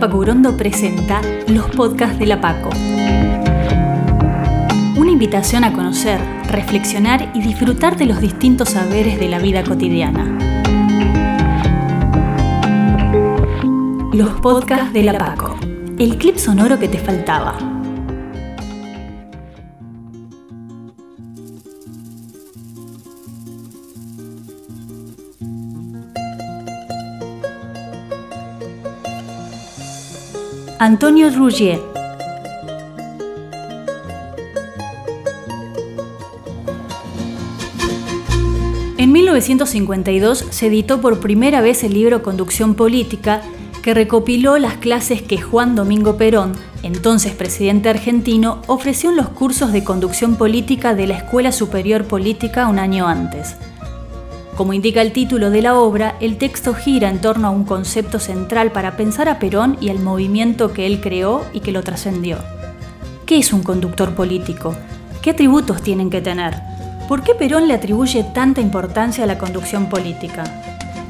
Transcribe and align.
Paco 0.00 0.16
Urondo 0.16 0.56
presenta 0.56 1.20
los 1.46 1.68
podcasts 1.72 2.18
de 2.18 2.24
la 2.24 2.40
Paco. 2.40 2.70
Una 4.96 5.10
invitación 5.10 5.62
a 5.62 5.74
conocer, 5.74 6.18
reflexionar 6.48 7.30
y 7.34 7.42
disfrutar 7.42 7.98
de 7.98 8.06
los 8.06 8.18
distintos 8.18 8.70
saberes 8.70 9.20
de 9.20 9.28
la 9.28 9.38
vida 9.38 9.62
cotidiana. 9.62 10.24
Los 14.14 14.40
podcasts 14.40 14.94
de 14.94 15.02
la 15.02 15.18
Paco. 15.18 15.56
El 15.98 16.16
clip 16.16 16.38
sonoro 16.38 16.78
que 16.78 16.88
te 16.88 16.98
faltaba. 16.98 17.69
Antonio 30.82 31.28
Rougier. 31.28 31.78
En 38.96 39.12
1952 39.12 40.46
se 40.48 40.68
editó 40.68 41.02
por 41.02 41.20
primera 41.20 41.60
vez 41.60 41.84
el 41.84 41.92
libro 41.92 42.22
Conducción 42.22 42.74
Política, 42.76 43.42
que 43.82 43.92
recopiló 43.92 44.56
las 44.56 44.78
clases 44.78 45.20
que 45.20 45.38
Juan 45.38 45.74
Domingo 45.74 46.16
Perón, 46.16 46.52
entonces 46.82 47.34
presidente 47.34 47.90
argentino, 47.90 48.62
ofreció 48.66 49.10
en 49.10 49.16
los 49.16 49.28
cursos 49.28 49.72
de 49.72 49.84
conducción 49.84 50.36
política 50.36 50.94
de 50.94 51.08
la 51.08 51.18
Escuela 51.18 51.52
Superior 51.52 52.04
Política 52.04 52.68
un 52.68 52.78
año 52.78 53.06
antes. 53.06 53.54
Como 54.60 54.74
indica 54.74 55.00
el 55.00 55.12
título 55.12 55.48
de 55.48 55.62
la 55.62 55.78
obra, 55.78 56.16
el 56.20 56.36
texto 56.36 56.74
gira 56.74 57.08
en 57.08 57.22
torno 57.22 57.48
a 57.48 57.50
un 57.50 57.64
concepto 57.64 58.18
central 58.18 58.72
para 58.72 58.94
pensar 58.94 59.26
a 59.26 59.38
Perón 59.38 59.78
y 59.80 59.88
el 59.88 60.00
movimiento 60.00 60.74
que 60.74 60.84
él 60.84 61.00
creó 61.00 61.46
y 61.54 61.60
que 61.60 61.72
lo 61.72 61.82
trascendió. 61.82 62.36
¿Qué 63.24 63.38
es 63.38 63.54
un 63.54 63.62
conductor 63.62 64.14
político? 64.14 64.76
¿Qué 65.22 65.30
atributos 65.30 65.80
tienen 65.80 66.10
que 66.10 66.20
tener? 66.20 66.56
¿Por 67.08 67.22
qué 67.22 67.34
Perón 67.34 67.68
le 67.68 67.72
atribuye 67.72 68.22
tanta 68.34 68.60
importancia 68.60 69.24
a 69.24 69.26
la 69.26 69.38
conducción 69.38 69.88
política? 69.88 70.44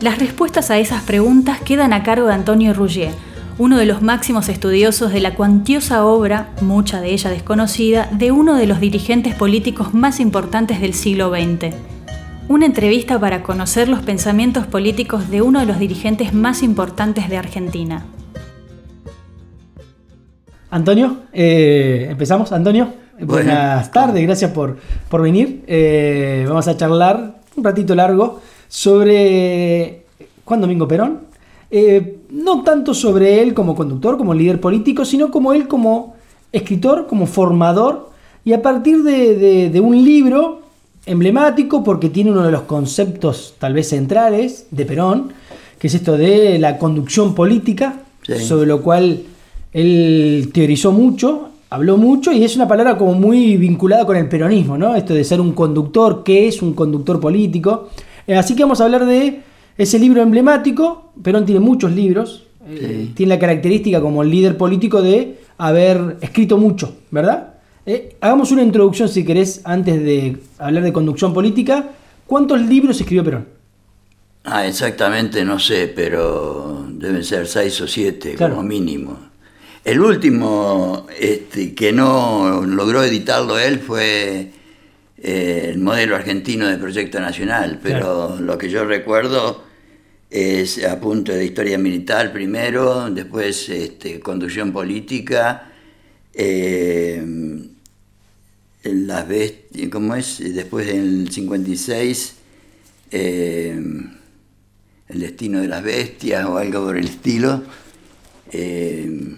Las 0.00 0.20
respuestas 0.20 0.70
a 0.70 0.78
esas 0.78 1.03
preguntas 1.03 1.58
quedan 1.60 1.92
a 1.92 2.05
cargo 2.05 2.28
de 2.28 2.34
Antonio 2.34 2.72
Rougier, 2.72 3.10
uno 3.58 3.78
de 3.78 3.86
los 3.86 4.00
máximos 4.00 4.48
estudiosos 4.48 5.12
de 5.12 5.19
la 5.19 5.34
cuantiosa 5.34 6.05
obra, 6.05 6.50
mucha 6.60 7.00
de 7.00 7.10
ella 7.10 7.30
desconocida, 7.30 8.08
de 8.12 8.30
uno 8.30 8.55
de 8.55 8.69
los 8.69 8.78
dirigentes 8.78 9.34
políticos 9.34 9.92
más 9.92 10.20
importantes 10.20 10.80
del 10.80 10.94
siglo 10.94 11.30
XX 11.30 11.75
una 12.51 12.67
entrevista 12.67 13.17
para 13.20 13.45
conocer 13.45 13.89
los 13.89 14.01
pensamientos 14.01 14.67
políticos 14.67 15.31
de 15.31 15.41
uno 15.41 15.61
de 15.61 15.67
los 15.67 15.79
dirigentes 15.79 16.34
más 16.34 16.65
importantes 16.65 17.29
de 17.29 17.37
Argentina. 17.37 18.05
Antonio, 20.69 21.19
eh, 21.33 22.09
empezamos. 22.11 22.51
Antonio, 22.51 22.93
buenas 23.21 23.93
tardes, 23.93 24.21
gracias 24.25 24.51
por, 24.51 24.78
por 25.09 25.23
venir. 25.23 25.62
Eh, 25.69 26.45
vamos 26.48 26.67
a 26.67 26.77
charlar 26.77 27.37
un 27.55 27.62
ratito 27.62 27.95
largo 27.95 28.41
sobre 28.67 30.06
Juan 30.45 30.61
Domingo 30.61 30.89
Perón. 30.89 31.21
Eh, 31.71 32.19
no 32.31 32.65
tanto 32.65 32.95
sobre 32.95 33.41
él 33.43 33.55
como 33.55 33.77
conductor, 33.77 34.19
como 34.19 34.34
líder 34.34 34.61
político, 34.61 35.05
sino 35.05 35.31
como 35.31 35.53
él 35.53 35.69
como 35.69 36.17
escritor, 36.51 37.06
como 37.06 37.27
formador, 37.27 38.11
y 38.45 38.55
a 38.55 38.61
partir 38.61 39.05
de, 39.05 39.71
de 39.71 39.81
un 39.81 40.05
libro 40.05 40.62
emblemático 41.11 41.83
porque 41.83 42.08
tiene 42.08 42.30
uno 42.30 42.44
de 42.44 42.53
los 42.53 42.62
conceptos 42.62 43.55
tal 43.58 43.75
vez 43.75 43.89
centrales 43.89 44.66
de 44.70 44.86
Perón, 44.86 45.33
que 45.78 45.89
es 45.89 45.94
esto 45.94 46.16
de 46.16 46.58
la 46.58 46.78
conducción 46.78 47.34
política, 47.34 48.03
sobre 48.22 48.69
lo 48.69 48.81
cual 48.81 49.22
él 49.72 50.50
teorizó 50.53 50.93
mucho, 50.93 51.48
habló 51.71 51.97
mucho 51.97 52.32
y 52.32 52.44
es 52.44 52.54
una 52.54 52.69
palabra 52.69 52.97
como 52.97 53.15
muy 53.15 53.56
vinculada 53.56 54.06
con 54.06 54.16
el 54.16 54.28
peronismo, 54.28 54.78
¿no? 54.78 54.94
Esto 54.94 55.15
de 55.15 55.25
ser 55.25 55.41
un 55.41 55.53
conductor, 55.53 56.22
¿qué 56.25 56.47
es 56.47 56.62
un 56.62 56.75
conductor 56.75 57.19
político? 57.19 57.88
Eh, 58.27 58.37
así 58.37 58.54
que 58.54 58.62
vamos 58.62 58.81
a 58.81 58.84
hablar 58.84 59.04
de 59.04 59.41
ese 59.77 59.98
libro 59.98 60.22
emblemático, 60.22 61.12
Perón 61.22 61.44
tiene 61.44 61.60
muchos 61.60 61.92
libros, 61.92 62.44
eh, 62.69 63.09
tiene 63.15 63.34
la 63.34 63.38
característica 63.41 64.00
como 64.00 64.22
líder 64.22 64.56
político 64.56 65.03
de 65.03 65.38
haber 65.59 66.19
escrito 66.21 66.56
mucho, 66.56 66.94
¿verdad? 67.10 67.50
Eh, 67.86 68.16
hagamos 68.20 68.52
una 68.52 68.62
introducción, 68.62 69.08
si 69.08 69.24
querés, 69.24 69.62
antes 69.64 70.02
de 70.02 70.36
hablar 70.58 70.84
de 70.84 70.92
conducción 70.92 71.32
política. 71.32 71.91
¿Cuántos 72.26 72.60
libros 72.60 73.00
escribió 73.00 73.24
Perón? 73.24 73.48
Ah, 74.44 74.66
exactamente 74.66 75.44
no 75.44 75.58
sé, 75.58 75.92
pero 75.94 76.86
deben 76.88 77.24
ser 77.24 77.46
seis 77.46 77.80
o 77.80 77.86
siete 77.86 78.36
como 78.36 78.62
mínimo. 78.62 79.30
El 79.84 80.00
último 80.00 81.06
este, 81.18 81.74
que 81.74 81.92
no 81.92 82.62
logró 82.66 83.02
editarlo 83.02 83.58
él 83.58 83.78
fue 83.80 84.50
eh, 85.18 85.70
el 85.72 85.78
modelo 85.78 86.16
argentino 86.16 86.68
de 86.68 86.76
Proyecto 86.76 87.20
Nacional, 87.20 87.80
pero 87.82 88.38
lo 88.41 88.56
que 88.56 88.70
yo 88.70 88.84
recuerdo 88.84 89.64
es 90.30 90.84
a 90.84 91.00
punto 91.00 91.32
de 91.32 91.44
historia 91.44 91.76
militar 91.76 92.32
primero, 92.32 93.10
después 93.10 93.68
este, 93.68 94.20
conducción 94.20 94.72
política, 94.72 95.70
eh, 96.32 97.22
las 98.82 99.28
bestias, 99.28 99.88
¿cómo 99.91 100.14
es? 100.14 100.38
Después 100.54 100.86
del 100.86 101.30
56, 101.30 102.36
eh, 103.10 103.80
El 105.08 105.20
destino 105.20 105.60
de 105.60 105.68
las 105.68 105.82
bestias 105.82 106.46
o 106.46 106.56
algo 106.56 106.84
por 106.84 106.96
el 106.96 107.04
estilo. 107.04 107.62
Eh, 108.52 109.36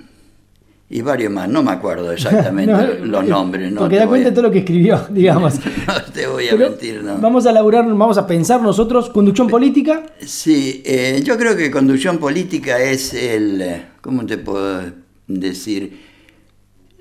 y 0.94 1.00
varios 1.00 1.32
más, 1.32 1.48
no 1.48 1.62
me 1.62 1.70
acuerdo 1.70 2.12
exactamente 2.12 2.98
los 3.00 3.26
nombres. 3.26 3.72
No 3.72 3.80
porque 3.80 3.96
da 3.96 4.06
cuenta 4.06 4.28
de 4.28 4.34
todo 4.34 4.44
lo 4.44 4.50
que 4.50 4.58
escribió, 4.58 5.06
digamos. 5.10 5.54
no 5.86 6.12
te 6.12 6.26
voy 6.26 6.48
a 6.48 6.56
mentir, 6.56 7.02
no. 7.02 7.16
Vamos 7.16 7.46
a 7.46 7.50
elaborar, 7.50 7.86
vamos 7.86 8.18
a 8.18 8.26
pensar 8.26 8.60
nosotros, 8.60 9.08
conducción 9.08 9.48
política. 9.48 10.04
Sí, 10.20 10.82
eh, 10.84 11.22
yo 11.24 11.38
creo 11.38 11.56
que 11.56 11.70
conducción 11.70 12.18
política 12.18 12.80
es 12.82 13.14
el, 13.14 13.86
¿cómo 14.02 14.26
te 14.26 14.36
puedo 14.36 14.82
decir? 15.26 16.11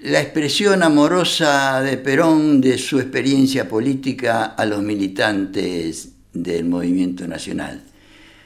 La 0.01 0.19
expresión 0.19 0.81
amorosa 0.81 1.79
de 1.81 1.97
Perón 1.97 2.59
de 2.59 2.79
su 2.79 2.99
experiencia 2.99 3.69
política 3.69 4.45
a 4.45 4.65
los 4.65 4.81
militantes 4.81 6.09
del 6.33 6.65
movimiento 6.65 7.27
nacional. 7.27 7.83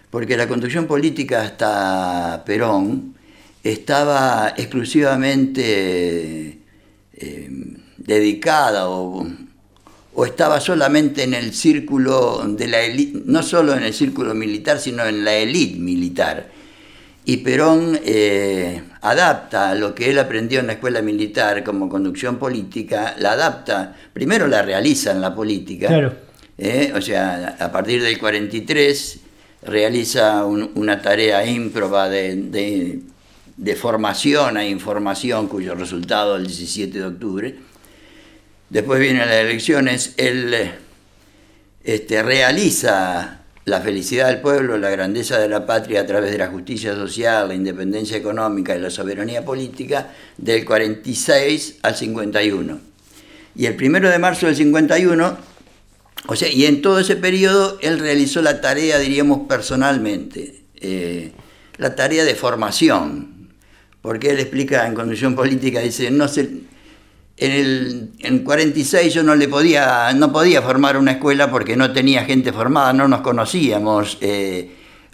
Porque 0.10 0.36
la 0.36 0.50
conducción 0.50 0.86
política 0.86 1.44
hasta 1.44 2.44
Perón 2.46 3.16
estaba 3.64 4.54
exclusivamente 4.58 6.60
eh, 7.14 7.50
dedicada 7.98 8.90
o, 8.90 9.26
o, 10.14 10.26
estaba 10.26 10.60
solamente 10.60 11.24
en 11.24 11.34
el 11.34 11.54
círculo 11.54 12.46
de 12.50 12.68
la 12.68 12.82
élite, 12.82 13.22
no 13.26 13.42
solo 13.42 13.74
en 13.76 13.84
el 13.84 13.94
círculo 13.94 14.36
militar, 14.36 14.80
sino 14.80 15.06
en 15.06 15.24
la 15.24 15.36
élite 15.36 15.80
militar 15.80 16.52
y 17.26 17.38
Perón 17.38 18.00
eh, 18.06 18.84
adapta 19.02 19.74
lo 19.74 19.96
que 19.96 20.12
él 20.12 20.20
aprendió 20.20 20.60
en 20.60 20.68
la 20.68 20.74
escuela 20.74 21.02
militar 21.02 21.64
como 21.64 21.90
conducción 21.90 22.38
política, 22.38 23.16
la 23.18 23.32
adapta, 23.32 23.96
primero 24.14 24.48
la 24.48 24.62
realiza 24.62 25.12
en 25.12 25.22
la 25.22 25.34
política, 25.34 26.14
eh, 26.58 26.94
o 26.96 27.02
sea, 27.02 27.58
a 27.60 27.72
partir 27.72 28.04
del 28.04 28.20
43 28.20 29.20
realiza 29.64 30.46
una 30.46 31.02
tarea 31.02 31.44
ímproba 31.46 32.10
de, 32.10 33.02
formación 33.76 34.58
e 34.58 34.70
información 34.70 35.48
cuyo 35.48 35.74
resultado 35.74 36.36
el 36.36 36.46
17 36.46 37.00
de 37.00 37.06
octubre. 37.06 37.56
Después 38.70 39.00
vienen 39.00 39.28
las 39.28 39.38
elecciones, 39.38 40.14
él 40.18 40.54
este, 41.84 42.22
realiza 42.22 43.45
la 43.66 43.82
felicidad 43.82 44.28
del 44.28 44.42
pueblo, 44.42 44.78
la 44.78 44.92
grandeza 44.92 45.40
de 45.40 45.50
la 45.50 45.66
patria 45.66 46.02
a 46.02 46.06
través 46.06 46.32
de 46.32 46.38
la 46.38 46.48
justicia 46.48 46.94
social, 46.94 47.48
la 47.48 47.56
independencia 47.56 48.16
económica 48.16 48.76
y 48.76 48.80
la 48.80 48.92
soberanía 48.92 49.44
política 49.44 50.14
del 50.38 50.64
46 50.64 51.80
al 51.82 51.96
51. 51.96 52.80
Y 53.56 53.66
el 53.66 53.76
primero 53.76 54.10
de 54.10 54.20
marzo 54.20 54.46
del 54.46 54.56
51, 54.56 55.38
o 56.28 56.36
sea, 56.36 56.48
y 56.48 56.66
en 56.66 56.84
todo 56.84 57.00
ese 57.00 57.16
periodo 57.16 57.80
él 57.82 57.98
realizó 57.98 58.44
la 58.44 58.62
tarea, 58.62 59.00
diríamos, 59.00 59.48
personalmente, 59.48 60.62
eh, 60.76 61.32
la 61.78 61.96
tarea 61.96 62.24
de 62.24 62.36
formación, 62.36 63.50
porque 64.04 64.30
él 64.30 64.40
explica 64.40 64.86
en 64.86 64.94
condición 64.94 65.36
política, 65.36 65.80
dice, 65.80 66.12
no 66.12 66.28
se 66.28 66.50
en 67.38 67.52
el 67.52 68.12
en 68.20 68.40
46 68.40 69.14
yo 69.14 69.24
no 69.24 69.36
le 69.36 69.48
podía 69.48 70.14
no 70.14 70.32
podía 70.32 70.62
formar 70.62 70.98
una 70.98 71.14
escuela 71.14 71.52
porque 71.52 71.76
no 71.76 71.92
tenía 71.92 72.24
gente 72.24 72.54
formada 72.54 72.94
no 72.94 73.08
nos 73.08 73.22
conocíamos 73.22 74.18
eh, 74.22 74.72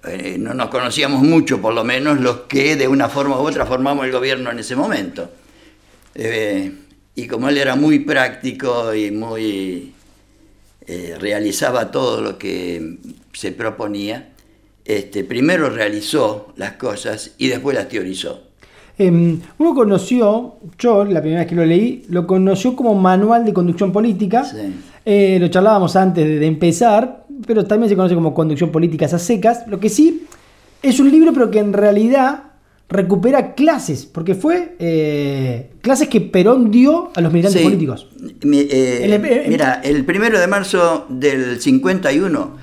eh, 0.07 0.35
no 0.37 0.53
nos 0.53 0.69
conocíamos 0.69 1.23
mucho 1.23 1.59
por 1.61 1.73
lo 1.73 1.83
menos 1.83 2.19
los 2.19 2.41
que 2.41 2.75
de 2.75 2.87
una 2.87 3.09
forma 3.09 3.39
u 3.39 3.47
otra 3.47 3.65
formamos 3.65 4.05
el 4.05 4.11
gobierno 4.11 4.49
en 4.49 4.59
ese 4.59 4.75
momento. 4.75 5.29
Eh, 6.15 6.71
y 7.13 7.27
como 7.27 7.49
él 7.49 7.57
era 7.57 7.75
muy 7.75 7.99
práctico 7.99 8.93
y 8.95 9.11
muy 9.11 9.93
realizaba 11.19 11.91
todo 11.91 12.21
lo 12.21 12.37
que 12.37 12.97
se 13.31 13.51
proponía 13.51 14.31
este 14.83 15.23
primero 15.23 15.69
realizó 15.69 16.53
las 16.57 16.73
cosas 16.73 17.31
y 17.37 17.47
después 17.47 17.77
las 17.77 17.87
teorizó 17.87 18.50
Em, 19.01 19.39
uno 19.57 19.73
conoció, 19.73 20.57
yo 20.77 21.03
la 21.05 21.21
primera 21.21 21.41
vez 21.41 21.49
que 21.49 21.55
lo 21.55 21.65
leí, 21.65 22.05
lo 22.09 22.27
conoció 22.27 22.75
como 22.75 22.93
manual 22.93 23.43
de 23.43 23.51
conducción 23.51 23.91
política. 23.91 24.45
Eh, 25.03 25.39
lo 25.39 25.47
charlábamos 25.47 25.95
antes 25.95 26.23
de, 26.23 26.45
empezar, 26.45 27.25
pero 27.47 27.65
también 27.65 27.89
se 27.89 27.95
conoce 27.95 28.13
como 28.13 28.35
conducción 28.35 28.69
política 28.69 29.07
a 29.07 29.17
secas. 29.17 29.65
Lo 29.67 29.79
que 29.79 29.89
sí 29.89 30.27
es 30.83 30.99
un 30.99 31.09
libro, 31.09 31.33
pero 31.33 31.49
que 31.49 31.57
en 31.57 31.73
realidad 31.73 32.43
recupera 32.89 33.55
clases, 33.55 34.05
porque 34.05 34.35
fue 34.35 34.75
eh, 34.77 35.71
clases 35.81 36.07
que 36.07 36.21
Perón 36.21 36.69
dio 36.69 37.09
a 37.15 37.21
los 37.21 37.33
militantes 37.33 37.63
políticos. 37.63 38.07
Eh, 38.43 39.45
mira, 39.49 39.81
el 39.83 40.05
primero 40.05 40.39
de 40.39 40.45
marzo 40.45 41.07
del 41.09 41.59
51 41.59 42.60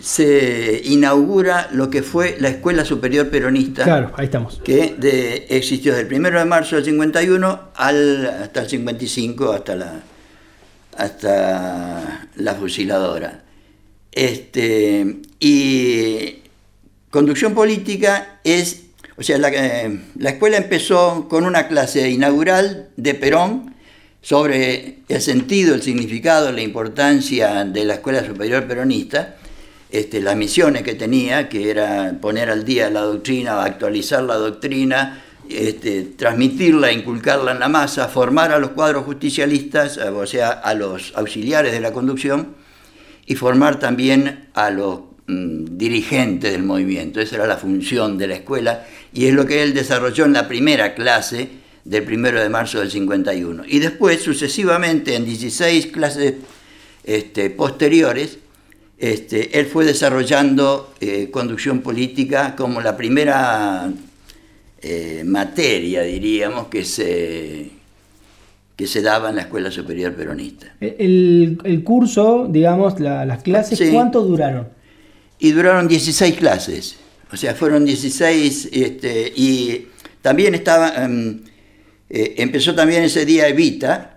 se 0.00 0.82
inaugura 0.84 1.68
lo 1.72 1.90
que 1.90 2.02
fue 2.02 2.36
la 2.38 2.48
Escuela 2.48 2.84
Superior 2.84 3.28
Peronista. 3.28 3.84
Claro, 3.84 4.12
ahí 4.16 4.26
estamos. 4.26 4.60
Que 4.64 4.94
de, 4.96 5.46
existió 5.50 5.94
desde 5.94 6.08
el 6.14 6.20
1 6.20 6.38
de 6.38 6.44
marzo 6.44 6.76
del 6.76 6.84
51 6.84 7.60
al, 7.74 8.26
hasta 8.26 8.62
el 8.62 8.68
55, 8.68 9.52
hasta 9.52 9.76
la, 9.76 10.02
hasta 10.96 12.28
la 12.36 12.54
fusiladora. 12.54 13.44
Este, 14.12 15.20
y 15.40 16.36
conducción 17.10 17.54
política 17.54 18.40
es, 18.44 18.84
o 19.16 19.22
sea, 19.22 19.38
la, 19.38 19.48
eh, 19.48 20.00
la 20.18 20.30
escuela 20.30 20.56
empezó 20.56 21.28
con 21.28 21.44
una 21.44 21.68
clase 21.68 22.10
inaugural 22.10 22.90
de 22.96 23.14
Perón 23.14 23.74
sobre 24.22 24.98
el 25.08 25.20
sentido, 25.20 25.74
el 25.74 25.82
significado, 25.82 26.50
la 26.52 26.62
importancia 26.62 27.64
de 27.64 27.84
la 27.84 27.94
Escuela 27.94 28.24
Superior 28.24 28.66
Peronista 28.66 29.36
este, 29.90 30.20
las 30.20 30.36
misiones 30.36 30.82
que 30.82 30.94
tenía, 30.94 31.48
que 31.48 31.70
era 31.70 32.16
poner 32.20 32.50
al 32.50 32.64
día 32.64 32.90
la 32.90 33.02
doctrina, 33.02 33.62
actualizar 33.62 34.22
la 34.22 34.34
doctrina, 34.34 35.22
este, 35.48 36.02
transmitirla, 36.02 36.90
inculcarla 36.90 37.52
en 37.52 37.60
la 37.60 37.68
masa, 37.68 38.08
formar 38.08 38.52
a 38.52 38.58
los 38.58 38.70
cuadros 38.70 39.04
justicialistas, 39.04 39.96
eh, 39.96 40.08
o 40.08 40.26
sea, 40.26 40.50
a 40.50 40.74
los 40.74 41.12
auxiliares 41.14 41.72
de 41.72 41.80
la 41.80 41.92
conducción, 41.92 42.56
y 43.26 43.36
formar 43.36 43.78
también 43.78 44.48
a 44.54 44.70
los 44.70 45.00
mm, 45.26 45.76
dirigentes 45.76 46.52
del 46.52 46.64
movimiento. 46.64 47.20
Esa 47.20 47.36
era 47.36 47.46
la 47.46 47.56
función 47.56 48.18
de 48.18 48.26
la 48.26 48.34
escuela, 48.34 48.86
y 49.12 49.26
es 49.26 49.34
lo 49.34 49.46
que 49.46 49.62
él 49.62 49.72
desarrolló 49.72 50.24
en 50.24 50.32
la 50.32 50.48
primera 50.48 50.94
clase 50.94 51.48
del 51.84 52.02
primero 52.02 52.40
de 52.40 52.48
marzo 52.48 52.80
del 52.80 52.90
51. 52.90 53.62
Y 53.68 53.78
después, 53.78 54.20
sucesivamente, 54.20 55.14
en 55.14 55.24
16 55.24 55.86
clases 55.88 56.34
este, 57.04 57.50
posteriores, 57.50 58.38
este, 58.98 59.58
él 59.58 59.66
fue 59.66 59.84
desarrollando 59.84 60.94
eh, 61.00 61.28
conducción 61.30 61.80
política 61.80 62.56
como 62.56 62.80
la 62.80 62.96
primera 62.96 63.92
eh, 64.80 65.22
materia, 65.24 66.02
diríamos, 66.02 66.68
que 66.68 66.84
se, 66.84 67.70
que 68.74 68.86
se 68.86 69.02
daba 69.02 69.28
en 69.28 69.36
la 69.36 69.42
Escuela 69.42 69.70
Superior 69.70 70.14
Peronista. 70.14 70.74
Eh, 70.80 70.96
el, 70.98 71.82
curso, 71.84 72.46
digamos, 72.48 72.98
las 72.98 73.42
clases, 73.42 73.90
¿cuánto 73.92 74.22
duraron? 74.22 74.68
Y 75.38 75.50
duraron 75.50 75.86
16 75.88 76.34
clases, 76.36 76.96
o 77.30 77.36
sea, 77.36 77.54
fueron 77.54 77.84
16, 77.84 78.70
este, 78.72 79.30
y 79.36 79.88
también 80.22 80.54
estaba, 80.54 81.04
em, 81.04 81.42
empezó 82.08 82.74
también 82.74 83.02
ese 83.02 83.26
día 83.26 83.46
Evita, 83.46 84.15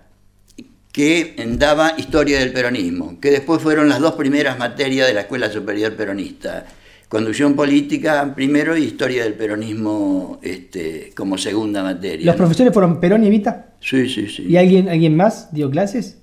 que 0.92 1.34
daba 1.56 1.94
historia 1.96 2.38
del 2.40 2.52
peronismo, 2.52 3.20
que 3.20 3.30
después 3.30 3.62
fueron 3.62 3.88
las 3.88 4.00
dos 4.00 4.14
primeras 4.14 4.58
materias 4.58 5.06
de 5.06 5.14
la 5.14 5.20
Escuela 5.22 5.50
Superior 5.50 5.94
Peronista. 5.94 6.66
Conducción 7.08 7.54
política 7.54 8.32
primero 8.34 8.76
y 8.76 8.84
historia 8.84 9.24
del 9.24 9.34
peronismo 9.34 10.38
este, 10.42 11.12
como 11.16 11.38
segunda 11.38 11.82
materia. 11.82 12.26
¿Los 12.26 12.36
profesores 12.36 12.72
fueron 12.72 13.00
Perón 13.00 13.24
y 13.24 13.26
Evita? 13.26 13.74
Sí, 13.80 14.08
sí, 14.08 14.28
sí. 14.28 14.44
¿Y 14.48 14.56
alguien, 14.56 14.88
alguien 14.88 15.16
más 15.16 15.52
dio 15.52 15.70
clases? 15.70 16.18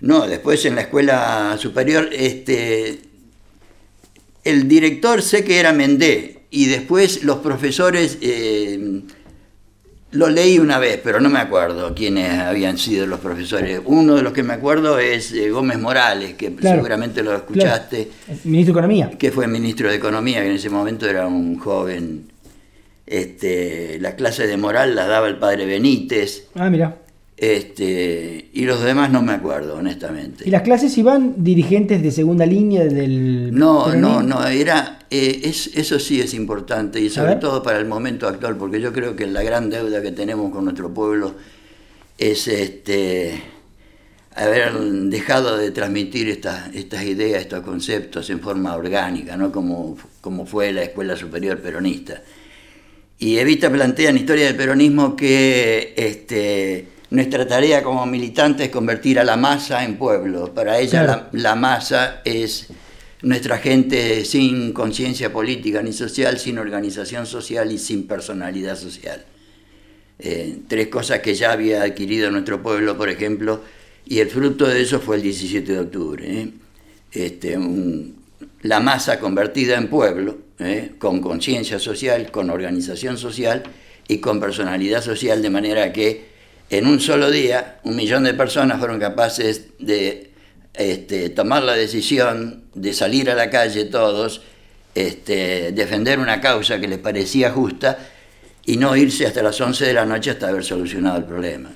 No, 0.00 0.26
después 0.26 0.64
en 0.66 0.74
la 0.74 0.82
escuela 0.82 1.56
superior, 1.58 2.10
este, 2.12 3.00
el 4.44 4.68
director 4.68 5.22
sé 5.22 5.44
que 5.44 5.58
era 5.58 5.72
Mendé, 5.72 6.38
y 6.50 6.66
después 6.66 7.24
los 7.24 7.38
profesores 7.38 8.18
eh, 8.22 9.02
lo 10.10 10.28
leí 10.28 10.58
una 10.58 10.78
vez, 10.78 11.00
pero 11.02 11.20
no 11.20 11.28
me 11.28 11.38
acuerdo 11.38 11.94
quiénes 11.94 12.32
habían 12.38 12.78
sido 12.78 13.06
los 13.06 13.20
profesores. 13.20 13.80
Uno 13.84 14.16
de 14.16 14.22
los 14.22 14.32
que 14.32 14.42
me 14.42 14.54
acuerdo 14.54 14.98
es 14.98 15.32
eh, 15.32 15.50
Gómez 15.50 15.78
Morales, 15.78 16.34
que 16.34 16.54
seguramente 16.60 17.22
lo 17.22 17.34
escuchaste. 17.34 18.08
Ministro 18.44 18.72
de 18.72 18.78
Economía. 18.78 19.10
Que 19.18 19.30
fue 19.30 19.46
ministro 19.46 19.90
de 19.90 19.96
Economía, 19.96 20.40
que 20.40 20.48
en 20.48 20.54
ese 20.54 20.70
momento 20.70 21.06
era 21.06 21.26
un 21.26 21.58
joven. 21.58 22.28
Este, 23.06 23.98
la 24.00 24.16
clase 24.16 24.46
de 24.46 24.56
moral 24.56 24.94
la 24.94 25.06
daba 25.06 25.28
el 25.28 25.36
padre 25.36 25.66
Benítez. 25.66 26.48
Ah, 26.54 26.68
mira. 26.70 26.96
Este, 27.38 28.48
y 28.52 28.64
los 28.64 28.82
demás 28.82 29.10
no 29.10 29.22
me 29.22 29.32
acuerdo, 29.32 29.76
honestamente. 29.76 30.44
¿Y 30.46 30.50
las 30.50 30.62
clases 30.62 30.96
iban 30.98 31.34
dirigentes 31.44 32.02
de 32.02 32.10
segunda 32.10 32.44
línea 32.44 32.84
del... 32.84 33.54
No, 33.54 33.94
no, 33.94 34.22
no, 34.22 34.44
era, 34.46 34.97
eh, 35.10 35.40
es, 35.44 35.70
eso 35.74 35.98
sí 35.98 36.20
es 36.20 36.34
importante 36.34 37.00
y 37.00 37.10
sobre 37.10 37.36
todo 37.36 37.62
para 37.62 37.78
el 37.78 37.86
momento 37.86 38.28
actual, 38.28 38.56
porque 38.56 38.80
yo 38.80 38.92
creo 38.92 39.16
que 39.16 39.26
la 39.26 39.42
gran 39.42 39.70
deuda 39.70 40.02
que 40.02 40.12
tenemos 40.12 40.52
con 40.52 40.64
nuestro 40.64 40.92
pueblo 40.92 41.34
es 42.16 42.48
este, 42.48 43.42
haber 44.34 44.74
dejado 44.74 45.56
de 45.56 45.70
transmitir 45.70 46.28
estas, 46.28 46.74
estas 46.74 47.04
ideas, 47.04 47.42
estos 47.42 47.62
conceptos 47.62 48.28
en 48.30 48.40
forma 48.40 48.74
orgánica, 48.76 49.36
¿no? 49.36 49.52
como, 49.52 49.96
como 50.20 50.46
fue 50.46 50.72
la 50.72 50.82
Escuela 50.82 51.16
Superior 51.16 51.58
Peronista. 51.60 52.22
Y 53.18 53.38
Evita 53.38 53.70
plantea 53.70 54.10
en 54.10 54.18
Historia 54.18 54.46
del 54.46 54.56
Peronismo 54.56 55.16
que... 55.16 55.94
Este, 55.96 56.98
nuestra 57.10 57.46
tarea 57.46 57.82
como 57.82 58.04
militante 58.06 58.64
es 58.64 58.70
convertir 58.70 59.18
a 59.18 59.24
la 59.24 59.36
masa 59.36 59.84
en 59.84 59.96
pueblo. 59.96 60.52
Para 60.52 60.78
ella 60.78 61.28
la, 61.32 61.54
masa 61.54 62.20
es 62.24 62.68
nuestra 63.22 63.58
gente 63.58 64.24
sin 64.24 64.72
conciencia 64.72 65.32
política 65.32 65.82
ni 65.82 65.92
social, 65.92 66.38
sin 66.38 66.58
organización 66.58 67.26
social 67.26 67.72
y 67.72 67.78
sin 67.78 68.06
personalidad 68.06 68.76
social. 68.76 69.24
Eh, 70.18 70.58
tres 70.66 70.88
cosas 70.88 71.20
que 71.20 71.34
ya 71.34 71.52
había 71.52 71.82
adquirido 71.82 72.30
nuestro 72.30 72.62
pueblo, 72.62 72.96
por 72.96 73.08
ejemplo, 73.08 73.62
y 74.06 74.20
el 74.20 74.28
fruto 74.28 74.66
de 74.66 74.80
eso 74.80 75.00
fue 75.00 75.16
el 75.16 75.22
17 75.22 75.72
de 75.72 75.78
octubre. 75.78 76.24
¿eh? 76.26 76.50
Este, 77.12 77.58
la 78.62 78.80
masa 78.80 79.20
convertida 79.20 79.76
en 79.76 79.88
pueblo, 79.88 80.38
¿eh? 80.58 80.92
con 80.98 81.20
conciencia 81.20 81.78
social, 81.78 82.30
con 82.30 82.50
organización 82.50 83.18
social 83.18 83.62
y 84.08 84.18
con 84.18 84.40
personalidad 84.40 85.02
social, 85.02 85.42
de 85.42 85.50
manera 85.50 85.92
que 85.92 86.28
en 86.70 86.86
un 86.86 87.00
solo 87.00 87.30
día, 87.30 87.80
un 87.84 87.96
millón 87.96 88.24
de 88.24 88.34
personas 88.34 88.78
fueron 88.78 89.00
capaces 89.00 89.68
de 89.78 90.27
este, 90.78 91.28
tomar 91.30 91.62
la 91.62 91.74
decisión 91.74 92.64
de 92.74 92.92
salir 92.92 93.30
a 93.30 93.34
la 93.34 93.50
calle 93.50 93.84
todos, 93.84 94.42
este, 94.94 95.72
defender 95.72 96.18
una 96.18 96.40
causa 96.40 96.80
que 96.80 96.88
les 96.88 96.98
parecía 96.98 97.50
justa 97.50 97.98
y 98.64 98.76
no 98.76 98.96
irse 98.96 99.26
hasta 99.26 99.42
las 99.42 99.60
11 99.60 99.84
de 99.84 99.92
la 99.92 100.06
noche 100.06 100.30
hasta 100.30 100.48
haber 100.48 100.64
solucionado 100.64 101.18
el 101.18 101.24
problema. 101.24 101.70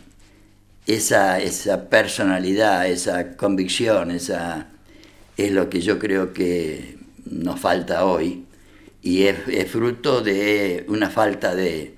Esa, 0.87 1.41
esa 1.41 1.89
personalidad, 1.89 2.87
esa 2.87 3.37
convicción, 3.37 4.11
esa, 4.11 4.69
es 5.37 5.51
lo 5.53 5.69
que 5.69 5.81
yo 5.81 5.99
creo 5.99 6.33
que 6.33 6.97
nos 7.25 7.61
falta 7.61 8.05
hoy 8.05 8.45
y 9.03 9.25
es 9.25 9.71
fruto 9.71 10.21
de 10.21 10.85
una 10.89 11.11
falta 11.11 11.55
de, 11.55 11.97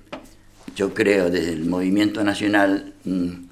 yo 0.75 0.93
creo, 0.93 1.29
desde 1.29 1.53
el 1.53 1.65
movimiento 1.65 2.23
nacional, 2.23 2.93
mm, 3.03 3.44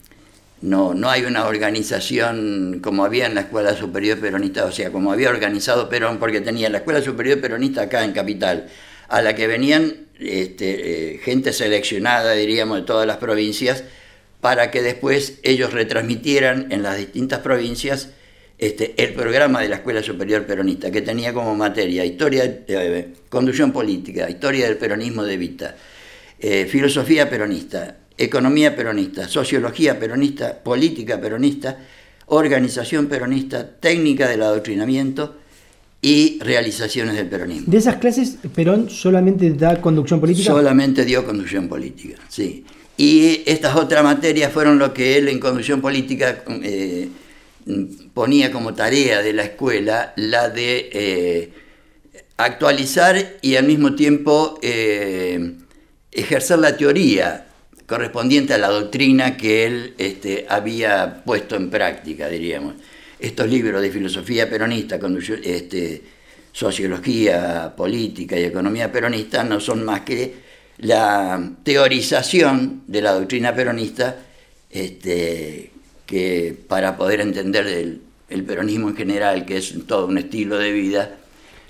no, 0.63 0.93
no 0.93 1.09
hay 1.09 1.25
una 1.25 1.45
organización 1.45 2.79
como 2.81 3.03
había 3.03 3.25
en 3.25 3.35
la 3.35 3.41
Escuela 3.41 3.75
Superior 3.75 4.17
Peronista, 4.19 4.63
o 4.63 4.71
sea, 4.71 4.93
como 4.93 5.11
había 5.11 5.29
organizado 5.29 5.89
Perón, 5.89 6.19
porque 6.19 6.39
tenía 6.39 6.69
la 6.69 6.77
Escuela 6.77 7.01
Superior 7.01 7.41
Peronista 7.41 7.81
acá 7.81 8.05
en 8.05 8.13
Capital, 8.13 8.67
a 9.09 9.21
la 9.21 9.35
que 9.35 9.47
venían 9.47 10.07
este, 10.17 11.15
eh, 11.15 11.17
gente 11.17 11.51
seleccionada, 11.51 12.31
diríamos, 12.31 12.77
de 12.77 12.85
todas 12.85 13.05
las 13.05 13.17
provincias, 13.17 13.83
para 14.39 14.71
que 14.71 14.81
después 14.81 15.39
ellos 15.43 15.73
retransmitieran 15.73 16.71
en 16.71 16.81
las 16.81 16.97
distintas 16.97 17.39
provincias 17.39 18.11
este, 18.57 18.93
el 19.03 19.13
programa 19.13 19.59
de 19.59 19.67
la 19.67 19.75
Escuela 19.75 20.01
Superior 20.01 20.45
Peronista, 20.45 20.91
que 20.91 21.01
tenía 21.01 21.33
como 21.33 21.55
materia 21.55 22.05
historia, 22.05 22.45
eh, 22.45 23.09
conducción 23.27 23.73
política, 23.73 24.29
historia 24.29 24.67
del 24.67 24.77
peronismo 24.77 25.25
de 25.25 25.35
Vita, 25.35 25.75
eh, 26.39 26.67
filosofía 26.69 27.29
peronista, 27.29 27.97
economía 28.17 28.75
peronista, 28.75 29.27
sociología 29.27 29.99
peronista, 29.99 30.63
política 30.63 31.19
peronista, 31.19 31.77
organización 32.27 33.07
peronista, 33.07 33.67
técnica 33.79 34.27
del 34.27 34.43
adoctrinamiento 34.43 35.37
y 36.01 36.39
realizaciones 36.41 37.15
del 37.15 37.27
peronismo. 37.27 37.65
¿De 37.67 37.77
esas 37.77 37.95
clases 37.95 38.37
Perón 38.53 38.89
solamente 38.89 39.49
da 39.51 39.79
conducción 39.79 40.19
política? 40.19 40.51
Solamente 40.51 41.05
dio 41.05 41.25
conducción 41.25 41.67
política, 41.67 42.17
sí. 42.27 42.65
Y 42.97 43.41
estas 43.45 43.75
otras 43.75 44.03
materias 44.03 44.51
fueron 44.51 44.77
lo 44.77 44.93
que 44.93 45.17
él 45.17 45.27
en 45.29 45.39
conducción 45.39 45.81
política 45.81 46.43
eh, 46.61 47.09
ponía 48.13 48.51
como 48.51 48.73
tarea 48.73 49.21
de 49.21 49.33
la 49.33 49.43
escuela, 49.43 50.13
la 50.17 50.49
de 50.49 50.89
eh, 50.91 51.53
actualizar 52.37 53.37
y 53.41 53.55
al 53.55 53.65
mismo 53.65 53.95
tiempo 53.95 54.59
ejercer 56.11 56.59
la 56.59 56.75
teoría 56.75 57.47
correspondiente 57.85 58.53
a 58.53 58.57
la 58.57 58.69
doctrina 58.69 59.37
que 59.37 59.65
él 59.65 59.93
este, 59.97 60.45
había 60.49 61.23
puesto 61.23 61.55
en 61.55 61.69
práctica, 61.69 62.27
diríamos. 62.29 62.75
Estos 63.19 63.47
libros 63.47 63.81
de 63.81 63.89
filosofía 63.89 64.49
peronista, 64.49 64.99
este, 65.43 66.01
sociología 66.51 67.73
política 67.75 68.37
y 68.37 68.43
economía 68.43 68.91
peronista 68.91 69.43
no 69.43 69.59
son 69.59 69.85
más 69.85 70.01
que 70.01 70.33
la 70.77 71.51
teorización 71.63 72.83
de 72.87 73.01
la 73.01 73.13
doctrina 73.13 73.55
peronista 73.55 74.17
este, 74.69 75.71
que 76.05 76.55
para 76.67 76.97
poder 76.97 77.21
entender 77.21 77.67
el, 77.67 78.01
el, 78.29 78.43
peronismo 78.43 78.89
en 78.89 78.95
general, 78.95 79.45
que 79.45 79.57
es 79.57 79.73
todo 79.87 80.07
un 80.07 80.17
estilo 80.17 80.57
de 80.57 80.71
vida, 80.71 81.17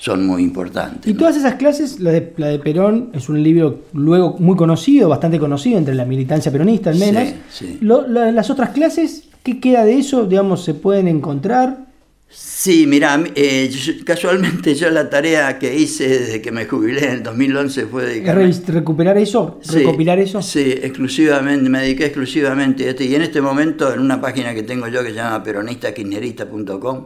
son 0.04 0.28
muy 0.28 0.44
importantes. 0.44 1.10
Y 1.10 1.14
todas 1.14 1.38
esas 1.38 1.56
clases, 1.56 2.02
la 2.02 2.12
de, 2.12 2.34
la 2.36 2.48
de 2.48 2.60
Perón 2.60 3.12
es 3.14 3.30
un 3.30 3.42
libro 3.42 3.84
luego 3.94 4.36
muy 4.38 4.58
conocido, 4.58 5.08
bastante 5.08 5.40
conocido 5.40 5.78
entre 5.78 5.96
la 5.96 6.04
militancia 6.04 6.52
peronista 6.52 6.90
al 6.90 6.98
menos. 7.00 7.34
las 7.80 8.50
otras 8.50 8.72
clases, 8.72 9.30
¿qué 9.44 9.62
queda 9.62 9.86
de 9.86 9.98
eso? 9.98 10.26
Digamos, 10.26 10.66
¿se 10.66 10.74
pueden 10.74 11.08
encontrar? 11.08 11.86
Sí, 12.28 12.86
mira, 12.86 13.24
eh, 13.34 13.72
casualmente 14.04 14.76
yo 14.76 14.90
la 14.90 15.10
tarea 15.10 15.58
que 15.58 15.74
hice 15.74 16.10
desde 16.10 16.42
que 16.42 16.52
me 16.52 16.66
jubilé 16.66 17.06
en 17.06 17.12
el 17.12 17.24
2011 17.24 17.86
fue 17.86 18.06
dedicarme... 18.06 18.52
¿Recuperar 18.68 19.18
eso? 19.18 19.62
¿Recopilar 19.72 20.20
eso? 20.20 20.42
Sí, 20.42 20.76
exclusivamente, 20.82 21.70
me 21.70 21.80
dediqué 21.80 22.08
exclusivamente 22.08 22.88
a 22.88 22.90
este. 22.90 23.06
Y 23.06 23.16
en 23.16 23.22
este 23.22 23.40
momento, 23.40 23.94
en 23.94 24.02
una 24.02 24.20
página 24.20 24.54
que 24.54 24.64
tengo 24.64 24.90
yo 24.90 25.02
que 25.02 25.12
se 25.12 25.16
llama 25.16 25.42
peronistakirchnerista.com, 25.42 27.06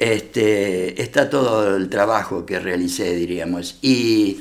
este, 0.00 1.02
está 1.02 1.28
todo 1.28 1.76
el 1.76 1.90
trabajo 1.90 2.46
que 2.46 2.58
realicé, 2.58 3.14
diríamos. 3.14 3.78
Y 3.82 4.40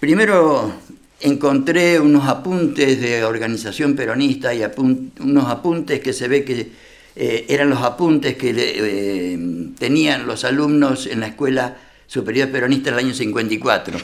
primero 0.00 0.72
encontré 1.20 2.00
unos 2.00 2.26
apuntes 2.26 2.98
de 2.98 3.22
organización 3.22 3.94
peronista 3.94 4.54
y 4.54 4.62
unos 5.20 5.44
apuntes 5.44 6.00
que 6.00 6.14
se 6.14 6.26
ve 6.26 6.42
que 6.42 6.70
eh, 7.14 7.44
eran 7.50 7.68
los 7.68 7.82
apuntes 7.82 8.36
que 8.38 8.54
eh, 8.56 9.38
tenían 9.78 10.26
los 10.26 10.42
alumnos 10.44 11.06
en 11.06 11.20
la 11.20 11.26
Escuela 11.26 11.76
Superior 12.06 12.50
Peronista 12.50 12.88
en 12.88 12.94
el 12.94 13.04
año 13.04 13.14
54. 13.14 13.98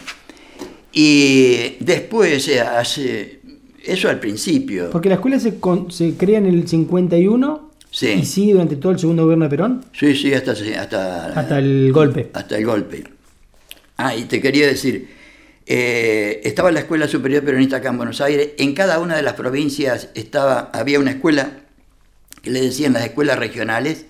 Y 0.92 1.76
después, 1.80 2.46
eso 2.46 4.08
al 4.10 4.20
principio. 4.20 4.90
Porque 4.90 5.08
la 5.08 5.14
escuela 5.14 5.40
se, 5.40 5.58
se 5.88 6.14
crea 6.18 6.38
en 6.38 6.46
el 6.46 6.68
51 6.68 7.67
sí. 7.98 8.10
y 8.12 8.24
sigue 8.24 8.52
durante 8.52 8.76
todo 8.76 8.92
el 8.92 8.98
segundo 8.98 9.24
gobierno 9.24 9.46
de 9.46 9.50
Perón. 9.50 9.84
Sí, 9.92 10.14
sí, 10.14 10.32
hasta, 10.32 10.52
hasta, 10.52 11.26
hasta 11.32 11.58
el 11.58 11.92
golpe. 11.92 12.30
Hasta 12.32 12.56
el 12.56 12.64
golpe. 12.64 13.04
Ah, 13.96 14.14
y 14.14 14.24
te 14.24 14.40
quería 14.40 14.66
decir, 14.66 15.08
estaba 15.66 16.70
la 16.70 16.80
Escuela 16.80 17.08
Superior 17.08 17.44
Peronista 17.44 17.78
acá 17.78 17.88
en 17.88 17.96
Buenos 17.96 18.20
Aires, 18.20 18.50
en 18.58 18.74
cada 18.74 19.00
una 19.00 19.16
de 19.16 19.22
las 19.22 19.34
provincias 19.34 20.10
estaba, 20.14 20.70
había 20.72 21.00
una 21.00 21.10
escuela 21.10 21.50
que 22.40 22.50
le 22.50 22.60
decían 22.60 22.92
las 22.92 23.04
escuelas 23.04 23.38
regionales, 23.38 24.06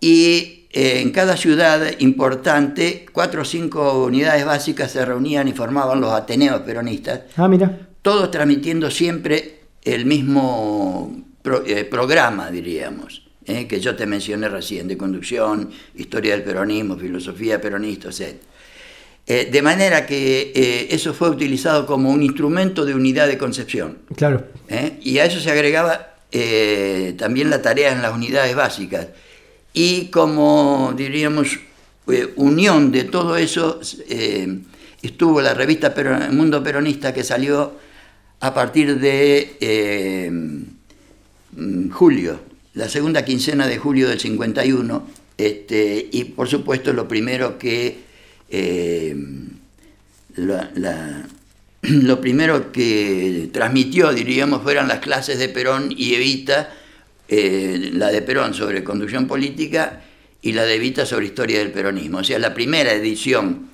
y 0.00 0.66
eh, 0.70 1.00
en 1.00 1.12
cada 1.12 1.36
ciudad 1.36 1.80
importante, 2.00 3.06
cuatro 3.12 3.42
o 3.42 3.44
cinco 3.44 4.04
unidades 4.04 4.44
básicas 4.44 4.90
se 4.90 5.04
reunían 5.04 5.46
y 5.46 5.52
formaban 5.52 6.00
los 6.00 6.12
Ateneos 6.12 6.62
peronistas. 6.62 7.20
Ah, 7.36 7.46
mira. 7.46 7.88
Todos 8.02 8.32
transmitiendo 8.32 8.90
siempre 8.90 9.60
el 9.82 10.04
mismo 10.04 11.24
eh, 11.66 11.84
programa, 11.84 12.50
diríamos, 12.50 13.22
eh, 13.46 13.66
que 13.66 13.80
yo 13.80 13.94
te 13.94 14.06
mencioné 14.06 14.48
recién, 14.48 14.88
de 14.88 14.96
conducción, 14.96 15.70
historia 15.94 16.32
del 16.32 16.42
peronismo, 16.42 16.96
filosofía 16.96 17.60
peronista, 17.60 18.08
etc. 18.08 18.36
de 19.26 19.62
manera 19.62 20.06
que 20.06 20.86
eso 20.90 21.14
fue 21.14 21.30
utilizado 21.30 21.86
como 21.86 22.10
un 22.10 22.22
instrumento 22.22 22.84
de 22.84 22.94
unidad 22.94 23.26
de 23.26 23.38
concepción. 23.38 23.98
Claro. 24.16 24.44
Y 25.00 25.18
a 25.18 25.24
eso 25.24 25.40
se 25.40 25.50
agregaba 25.50 26.14
eh, 26.36 27.14
también 27.16 27.48
la 27.48 27.62
tarea 27.62 27.92
en 27.92 28.02
las 28.02 28.12
unidades 28.12 28.56
básicas. 28.56 29.06
Y 29.72 30.06
como 30.06 30.92
diríamos, 30.96 31.60
eh, 32.08 32.32
unión 32.34 32.90
de 32.90 33.04
todo 33.04 33.36
eso, 33.36 33.78
eh, 34.08 34.58
estuvo 35.00 35.40
la 35.40 35.54
revista 35.54 35.94
Mundo 36.32 36.60
Peronista 36.60 37.14
que 37.14 37.22
salió 37.22 37.74
a 38.40 38.52
partir 38.52 38.98
de 38.98 39.56
julio, 41.90 42.40
la 42.74 42.88
segunda 42.88 43.24
quincena 43.24 43.66
de 43.66 43.78
julio 43.78 44.08
del 44.08 44.20
51, 44.20 45.06
este, 45.36 46.08
y 46.12 46.24
por 46.24 46.48
supuesto 46.48 46.92
lo 46.92 47.08
primero 47.08 47.58
que 47.58 48.04
la 50.36 51.26
lo 51.90 52.20
primero 52.20 52.72
que 52.72 53.50
transmitió, 53.52 54.12
diríamos, 54.12 54.62
fueron 54.62 54.88
las 54.88 55.00
clases 55.00 55.38
de 55.38 55.48
Perón 55.48 55.92
y 55.94 56.14
Evita, 56.14 56.72
eh, 57.28 57.90
la 57.92 58.10
de 58.10 58.22
Perón 58.22 58.54
sobre 58.54 58.82
conducción 58.82 59.26
política 59.26 60.02
y 60.40 60.52
la 60.52 60.64
de 60.64 60.76
Evita 60.76 61.04
sobre 61.04 61.26
historia 61.26 61.58
del 61.58 61.72
peronismo. 61.72 62.18
O 62.18 62.24
sea, 62.24 62.38
la 62.38 62.54
primera 62.54 62.92
edición 62.92 63.68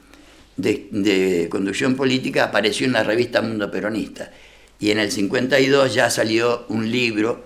de, 0.56 1.48
conducción 1.50 1.94
política 1.94 2.44
apareció 2.44 2.86
en 2.86 2.94
la 2.94 3.04
revista 3.04 3.42
Mundo 3.42 3.70
Peronista. 3.70 4.32
Y 4.80 4.90
en 4.90 4.98
el 4.98 5.12
52 5.12 5.94
ya 5.94 6.10
salió 6.10 6.64
un 6.68 6.90
libro 6.90 7.44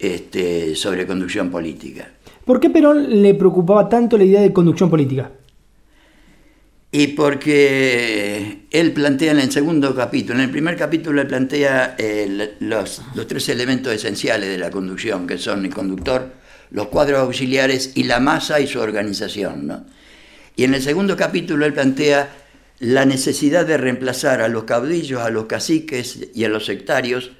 este, 0.00 0.74
sobre 0.74 1.06
conducción 1.06 1.50
política. 1.50 2.10
¿Por 2.44 2.58
qué 2.58 2.70
Perón 2.70 3.22
le 3.22 3.34
preocupaba 3.34 3.88
tanto 3.88 4.16
la 4.16 4.24
idea 4.24 4.40
de 4.40 4.52
conducción 4.52 4.88
política? 4.88 5.30
Y 6.90 7.08
porque 7.08 8.62
él 8.70 8.92
plantea 8.92 9.32
en 9.32 9.40
el 9.40 9.52
segundo 9.52 9.94
capítulo, 9.94 10.38
en 10.38 10.46
el 10.46 10.50
primer 10.50 10.76
capítulo 10.76 11.20
él 11.20 11.28
plantea 11.28 11.94
eh, 11.98 12.56
los, 12.60 13.02
tres 13.28 13.48
elementos 13.50 13.92
esenciales 13.92 14.48
de 14.48 14.58
la 14.58 14.70
conducción, 14.70 15.26
que 15.26 15.38
son 15.38 15.66
el 15.66 15.72
conductor, 15.72 16.32
los 16.70 16.86
cuadros 16.86 17.20
auxiliares 17.20 17.92
y 17.94 18.04
la 18.04 18.18
masa 18.18 18.58
y 18.58 18.66
su 18.66 18.80
organización. 18.80 19.84
Y 20.56 20.64
en 20.64 20.74
el 20.74 20.82
segundo 20.82 21.16
capítulo 21.16 21.66
él 21.66 21.74
plantea 21.74 22.28
la 22.80 23.04
necesidad 23.04 23.66
de 23.66 23.76
reemplazar 23.76 24.40
a 24.40 24.48
los 24.48 24.64
caudillos, 24.64 25.20
a 25.20 25.30
los 25.30 25.44
caciques 25.44 26.30
y 26.34 26.44
a 26.44 26.48
los 26.48 26.64
sectarios 26.64 27.32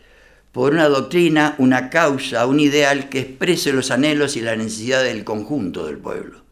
por 0.53 0.73
una 0.73 0.89
doctrina, 0.89 1.55
una 1.59 1.91
causa, 1.91 2.47
un 2.47 2.61
ideal 2.61 3.09
que 3.09 3.21
exprese 3.21 3.73
los 3.73 3.91
anhelos 3.91 4.37
y 4.37 4.41
la 4.41 4.57
necesidad 4.57 5.05
del 5.05 5.25
conjunto 5.25 5.87
del 5.87 5.99
pueblo. 5.99 6.43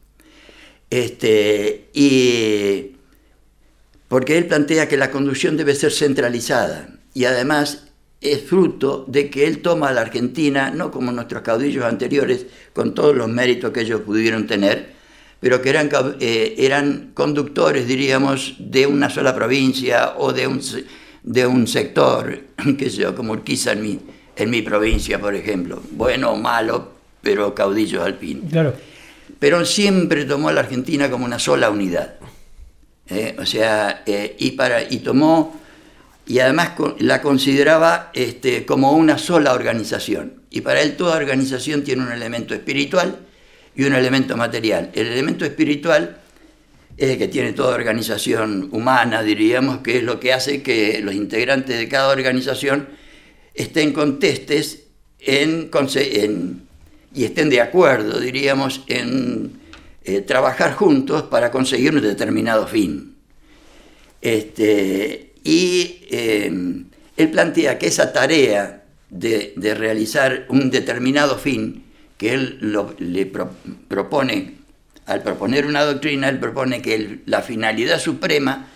Este, 0.90 1.90
y 1.92 2.96
porque 4.08 4.38
él 4.38 4.46
plantea 4.46 4.88
que 4.88 4.96
la 4.96 5.10
conducción 5.10 5.56
debe 5.56 5.74
ser 5.74 5.92
centralizada 5.92 6.88
y 7.12 7.24
además 7.24 7.88
es 8.20 8.42
fruto 8.42 9.04
de 9.06 9.30
que 9.30 9.46
él 9.46 9.60
toma 9.60 9.88
a 9.88 9.92
la 9.92 10.00
Argentina, 10.00 10.70
no 10.70 10.90
como 10.90 11.12
nuestros 11.12 11.42
caudillos 11.42 11.84
anteriores, 11.84 12.46
con 12.72 12.94
todos 12.94 13.14
los 13.14 13.28
méritos 13.28 13.70
que 13.72 13.82
ellos 13.82 14.00
pudieron 14.00 14.46
tener, 14.46 14.92
pero 15.40 15.62
que 15.62 15.70
eran, 15.70 15.88
eh, 16.20 16.54
eran 16.58 17.12
conductores, 17.14 17.86
diríamos, 17.86 18.56
de 18.58 18.86
una 18.86 19.08
sola 19.08 19.34
provincia 19.34 20.14
o 20.16 20.32
de 20.32 20.48
un, 20.48 20.60
de 21.28 21.47
un 21.47 21.66
sector, 21.66 22.40
que 22.78 22.88
sé 22.88 22.97
yo, 22.97 23.14
como 23.14 23.32
Urquiza 23.32 23.73
en 23.73 23.82
mi, 23.82 24.00
en 24.35 24.50
mi 24.50 24.62
provincia, 24.62 25.20
por 25.20 25.35
ejemplo. 25.35 25.82
Bueno 25.92 26.32
o 26.32 26.37
malo, 26.37 26.92
pero 27.20 27.54
caudillos 27.54 28.02
al 28.02 28.14
fin. 28.14 28.49
Claro. 28.50 28.75
Perón 29.38 29.66
siempre 29.66 30.25
tomó 30.25 30.49
a 30.49 30.52
la 30.52 30.61
Argentina 30.61 31.11
como 31.11 31.26
una 31.26 31.38
sola 31.38 31.68
unidad. 31.70 32.14
¿eh? 33.11 33.37
o 33.38 33.44
sea, 33.44 34.02
eh, 34.06 34.37
y, 34.38 34.52
para, 34.52 34.82
y 34.82 35.00
tomó, 35.00 35.61
y 36.26 36.38
además 36.38 36.73
la 36.99 37.20
consideraba 37.20 38.11
este, 38.14 38.64
como 38.64 38.92
una 38.92 39.18
sola 39.18 39.52
organización. 39.52 40.40
Y 40.49 40.62
para 40.62 40.80
él 40.80 40.97
toda 40.97 41.18
organización 41.18 41.85
tiene 41.85 42.04
un 42.04 42.12
elemento 42.12 42.54
espiritual 42.54 43.18
y 43.76 43.85
un 43.85 43.92
elemento 43.92 44.35
material. 44.38 44.90
El 44.94 45.08
elemento 45.08 45.44
espiritual 45.44 46.17
el 46.98 47.16
que 47.16 47.28
tiene 47.28 47.52
toda 47.52 47.74
organización 47.74 48.68
humana, 48.72 49.22
diríamos, 49.22 49.78
que 49.78 49.98
es 49.98 50.02
lo 50.02 50.18
que 50.18 50.32
hace 50.32 50.62
que 50.62 51.00
los 51.00 51.14
integrantes 51.14 51.78
de 51.78 51.88
cada 51.88 52.08
organización 52.08 52.88
estén 53.54 53.92
contestes 53.92 54.88
en, 55.20 55.70
en 55.94 56.68
y 57.14 57.24
estén 57.24 57.48
de 57.48 57.60
acuerdo, 57.60 58.20
diríamos, 58.20 58.82
en 58.88 59.52
eh, 60.04 60.20
trabajar 60.20 60.74
juntos 60.74 61.22
para 61.22 61.50
conseguir 61.50 61.94
un 61.94 62.02
determinado 62.02 62.66
fin. 62.66 63.16
Este, 64.20 65.32
y 65.44 66.00
eh, 66.10 66.50
él 67.16 67.30
plantea 67.30 67.78
que 67.78 67.86
esa 67.86 68.12
tarea 68.12 68.84
de, 69.10 69.54
realizar 69.76 70.46
un 70.48 70.70
determinado 70.70 71.38
fin, 71.38 71.84
que 72.16 72.34
él 72.34 72.58
le 72.98 73.26
propone, 73.88 74.57
al 75.08 75.22
proponer 75.22 75.66
una 75.66 75.82
doctrina, 75.84 76.28
él 76.28 76.38
propone 76.38 76.82
que 76.82 77.20
la 77.24 77.40
finalidad 77.40 77.98
suprema 77.98 78.68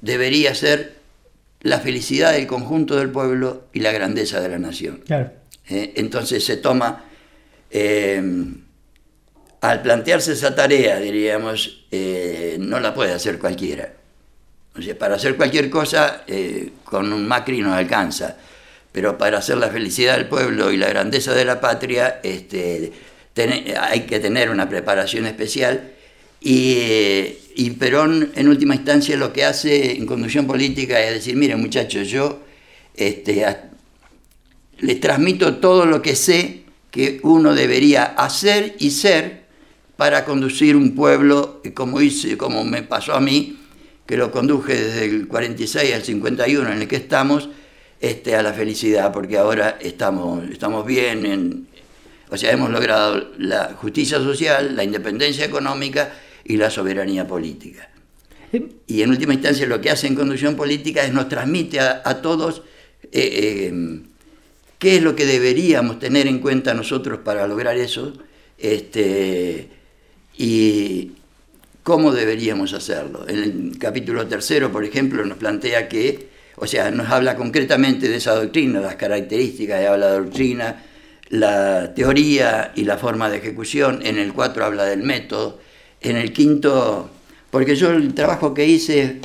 debería 0.00 0.54
ser 0.54 0.94
la 1.60 1.80
felicidad 1.80 2.32
del 2.32 2.46
conjunto 2.46 2.94
del 2.94 3.10
pueblo 3.10 3.64
y 3.72 3.80
la 3.80 3.90
grandeza 3.90 4.40
de 4.40 4.48
la 4.48 4.60
nación. 4.60 5.02
Eh, 5.68 5.94
entonces 5.96 6.44
se 6.44 6.58
toma 6.58 7.04
eh, 7.72 8.22
al 9.60 9.82
plantearse 9.82 10.34
esa 10.34 10.54
tarea, 10.54 11.00
diríamos, 11.00 11.86
eh, 11.90 12.56
no 12.60 12.78
la 12.78 12.94
puede 12.94 13.12
hacer 13.12 13.40
cualquiera. 13.40 13.92
O 14.78 14.80
sea, 14.80 14.96
para 14.96 15.16
hacer 15.16 15.36
cualquier 15.36 15.68
cosa, 15.68 16.22
con 16.84 17.12
un 17.12 17.26
Macri 17.26 17.60
no 17.60 17.74
alcanza. 17.74 18.36
pero 18.92 19.18
para 19.18 19.38
hacer 19.38 19.58
la 19.58 19.68
felicidad 19.68 20.16
del 20.16 20.26
pueblo 20.26 20.70
y 20.70 20.76
la 20.76 20.88
grandeza 20.88 21.34
de 21.34 21.44
la 21.44 21.60
patria 21.60 22.20
este, 22.22 22.92
hay 23.80 24.00
que 24.00 24.20
tener 24.20 24.50
una 24.50 24.68
preparación 24.68 25.26
especial. 25.26 25.92
Y, 26.40 27.70
Perón, 27.78 28.32
en 28.34 28.48
última 28.48 28.74
instancia, 28.74 29.16
lo 29.16 29.32
que 29.32 29.44
hace 29.44 29.96
en 29.96 30.06
conducción 30.06 30.46
política 30.46 31.00
es 31.00 31.14
decir, 31.14 31.36
miren 31.36 31.60
muchachos, 31.60 32.08
yo 32.08 32.40
este, 32.94 33.44
les 34.78 35.00
transmito 35.00 35.56
todo 35.56 35.86
lo 35.86 36.02
que 36.02 36.14
sé 36.14 36.62
que 36.90 37.20
uno 37.22 37.54
debería 37.54 38.04
hacer 38.04 38.76
y 38.78 38.90
ser 38.90 39.44
para 39.96 40.24
conducir 40.24 40.76
un 40.76 40.94
pueblo, 40.94 41.62
como, 41.74 42.00
hice, 42.00 42.36
como 42.36 42.64
me 42.64 42.82
pasó 42.82 43.14
a 43.14 43.20
mí, 43.20 43.58
que 44.06 44.16
lo 44.16 44.30
conduje 44.30 44.74
desde 44.74 45.04
el 45.06 45.26
46 45.26 45.94
al 45.94 46.02
51 46.02 46.72
en 46.72 46.82
el 46.82 46.88
que 46.88 46.96
estamos, 46.96 47.48
este, 48.00 48.36
a 48.36 48.42
la 48.42 48.52
felicidad, 48.52 49.12
porque 49.12 49.38
ahora 49.38 49.78
estamos 49.80 50.86
bien, 50.86 51.26
en, 51.26 51.66
o 52.28 52.36
sea, 52.36 52.52
hemos 52.52 52.70
logrado 52.70 53.32
la 53.38 53.74
justicia 53.74 54.18
social, 54.18 54.74
la 54.74 54.84
independencia 54.84 55.44
económica 55.44 56.12
y 56.44 56.56
la 56.56 56.70
soberanía 56.70 57.26
política. 57.26 57.88
Eh, 58.52 58.66
y 58.86 59.02
en 59.02 59.10
última 59.10 59.34
instancia 59.34 59.66
lo 59.66 59.80
que 59.80 59.90
hace 59.90 60.06
en 60.06 60.14
conducción 60.14 60.56
política 60.56 61.04
es 61.04 61.12
nos 61.12 61.28
transmite 61.28 61.80
a, 61.80 62.22
todos 62.22 62.62
eh, 63.04 63.70
eh, 63.72 64.00
qué 64.78 64.96
es 64.96 65.02
lo 65.02 65.14
que 65.14 65.26
deberíamos 65.26 65.98
tener 65.98 66.26
en 66.26 66.38
cuenta 66.38 66.74
nosotros 66.74 67.20
para 67.20 67.46
lograr 67.46 67.76
eso 67.76 68.12
este, 68.58 69.68
y 70.36 71.12
cómo 71.82 72.12
deberíamos 72.12 72.72
hacerlo. 72.72 73.24
En 73.28 73.38
el 73.38 73.78
capítulo 73.78 74.26
tercero, 74.26 74.72
por 74.72 74.84
ejemplo, 74.84 75.24
nos 75.24 75.38
plantea 75.38 75.88
que, 75.88 76.28
o 76.56 76.66
sea, 76.66 76.90
nos 76.90 77.08
habla 77.10 77.36
concretamente 77.36 78.08
de 78.08 78.16
esa 78.16 78.34
doctrina, 78.34 78.80
las 78.80 78.96
características 78.96 79.80
de 79.80 79.98
la 79.98 80.10
doctrina, 80.10 80.82
la 81.28 81.94
teoría 81.94 82.72
y 82.74 82.84
la 82.84 82.98
forma 82.98 83.28
de 83.30 83.38
ejecución. 83.38 84.00
En 84.04 84.18
el 84.18 84.32
cuatro 84.32 84.64
habla 84.64 84.84
del 84.84 85.02
método. 85.02 85.60
En 86.00 86.16
el 86.16 86.32
quinto, 86.32 87.10
porque 87.50 87.74
yo 87.74 87.90
el 87.90 88.14
trabajo 88.14 88.54
que 88.54 88.66
hice 88.66 89.20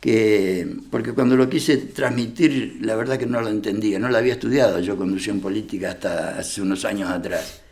que, 0.00 0.66
porque 0.90 1.12
cuando 1.12 1.36
lo 1.36 1.48
quise 1.48 1.76
transmitir, 1.76 2.78
la 2.82 2.94
verdad 2.94 3.18
que 3.18 3.26
no 3.26 3.40
lo 3.40 3.48
entendía, 3.48 3.98
no 3.98 4.08
lo 4.08 4.16
había 4.16 4.34
estudiado 4.34 4.80
yo 4.80 4.96
conducción 4.96 5.40
política 5.40 5.90
hasta 5.90 6.38
hace 6.38 6.62
unos 6.62 6.84
años 6.84 7.10
atrás. 7.10 7.62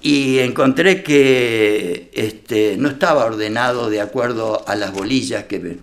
Y 0.00 0.38
encontré 0.40 1.02
que 1.02 2.10
este, 2.12 2.76
no 2.76 2.90
estaba 2.90 3.24
ordenado 3.24 3.88
de 3.88 4.00
acuerdo 4.00 4.66
a 4.68 4.76
las 4.76 4.92
bolillas 4.92 5.44
que 5.44 5.78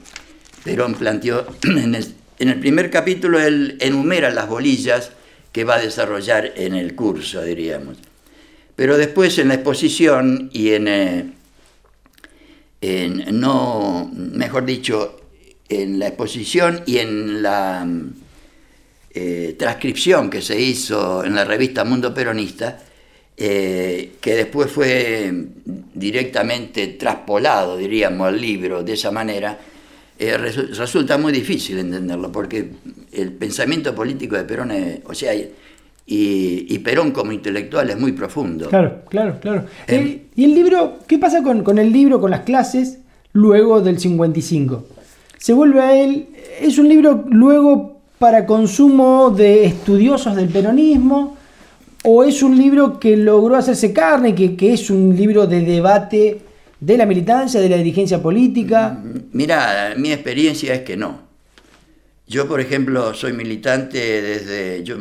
Perón 0.64 0.94
planteó. 0.96 1.46
En 1.64 1.96
el, 1.96 2.06
en 2.40 2.50
el 2.50 2.60
primer 2.60 2.92
capítulo 2.92 3.40
él 3.40 3.78
enumera 3.80 4.30
las 4.30 4.48
bolillas 4.48 5.12
que 5.52 5.64
va 5.64 5.76
a 5.76 5.82
desarrollar 5.82 6.54
en 6.56 6.76
el 6.76 6.96
curso, 6.96 7.44
diríamos. 7.44 7.98
Pero 8.76 8.98
después 8.98 9.38
en 9.38 9.50
la 9.50 9.56
exposición 9.56 10.50
y 10.54 10.72
en, 10.72 10.88
eh, 10.88 11.32
en 12.82 13.40
no, 13.40 14.10
mejor 14.14 14.66
dicho, 14.66 15.20
en 15.70 16.00
la 16.00 16.08
exposición 16.08 16.84
y 16.86 16.98
en 16.98 17.42
la 17.42 17.88
eh, 19.14 19.56
transcripción 19.58 20.30
que 20.30 20.42
se 20.42 20.60
hizo 20.60 21.24
en 21.24 21.36
la 21.36 21.46
revista 21.46 21.84
Mundo 21.84 22.14
Peronista, 22.14 22.82
eh, 23.36 24.14
que 24.22 24.36
después 24.36 24.72
fue 24.72 25.34
directamente 25.94 26.88
traspolado, 26.88 27.78
diríamos, 27.78 28.28
al 28.28 28.40
libro 28.40 28.84
de 28.84 28.94
esa 28.94 29.12
manera, 29.12 29.60
eh, 30.28 30.38
resulta 30.38 31.18
muy 31.18 31.34
difícil 31.34 31.80
entenderlo, 31.80 32.32
porque 32.32 32.72
el 33.12 33.34
pensamiento 33.34 33.94
político 33.96 34.36
de 34.36 34.44
Perón, 34.44 34.72
es, 34.72 35.00
o 35.06 35.14
sea, 35.14 35.34
y, 35.34 36.80
Perón 36.80 37.12
como 37.12 37.32
intelectual 37.32 37.90
es 37.90 38.00
muy 38.00 38.12
profundo. 38.12 38.70
Claro, 38.70 39.02
claro, 39.10 39.40
claro. 39.40 39.66
Em, 39.88 40.20
¿Y 40.36 40.46
el 40.46 40.54
libro, 40.54 41.00
qué 41.08 41.18
pasa 41.18 41.44
con, 41.44 41.64
con 41.64 41.78
el 41.78 41.92
libro, 41.92 42.20
con 42.20 42.32
las 42.32 42.42
clases, 42.42 43.00
luego 43.34 43.82
del 43.82 44.00
55? 44.00 44.86
se 45.42 45.54
vuelve 45.54 45.82
a 45.82 46.00
él. 46.00 46.28
Es 46.62 46.78
un 46.78 46.88
libro 46.88 47.26
luego 47.28 47.98
para 48.20 48.46
consumo 48.46 49.32
de 49.32 49.66
estudiosos 49.66 50.36
del 50.36 50.50
peronismo, 50.50 51.36
o 52.04 52.24
es 52.24 52.44
un 52.44 52.56
libro 52.56 53.00
que 53.00 53.18
logró 53.18 53.56
hacerse 53.56 53.92
carne, 53.92 54.36
que, 54.36 54.56
que 54.56 54.74
es 54.74 54.92
un 54.92 55.16
libro 55.16 55.48
de 55.48 55.62
debate 55.62 56.42
de 56.82 56.98
la 56.98 57.06
militancia, 57.06 57.62
de 57.62 57.70
la 57.70 57.78
dirigencia 57.78 58.22
política. 58.22 59.02
Mira, 59.32 59.94
mi 59.98 60.12
experiencia 60.12 60.74
es 60.74 60.82
que 60.82 60.98
no. 60.98 61.22
Yo, 62.28 62.48
por 62.48 62.60
ejemplo, 62.60 63.14
soy 63.14 63.34
militante 63.34 64.22
desde, 64.22 64.84
yo, 64.84 64.98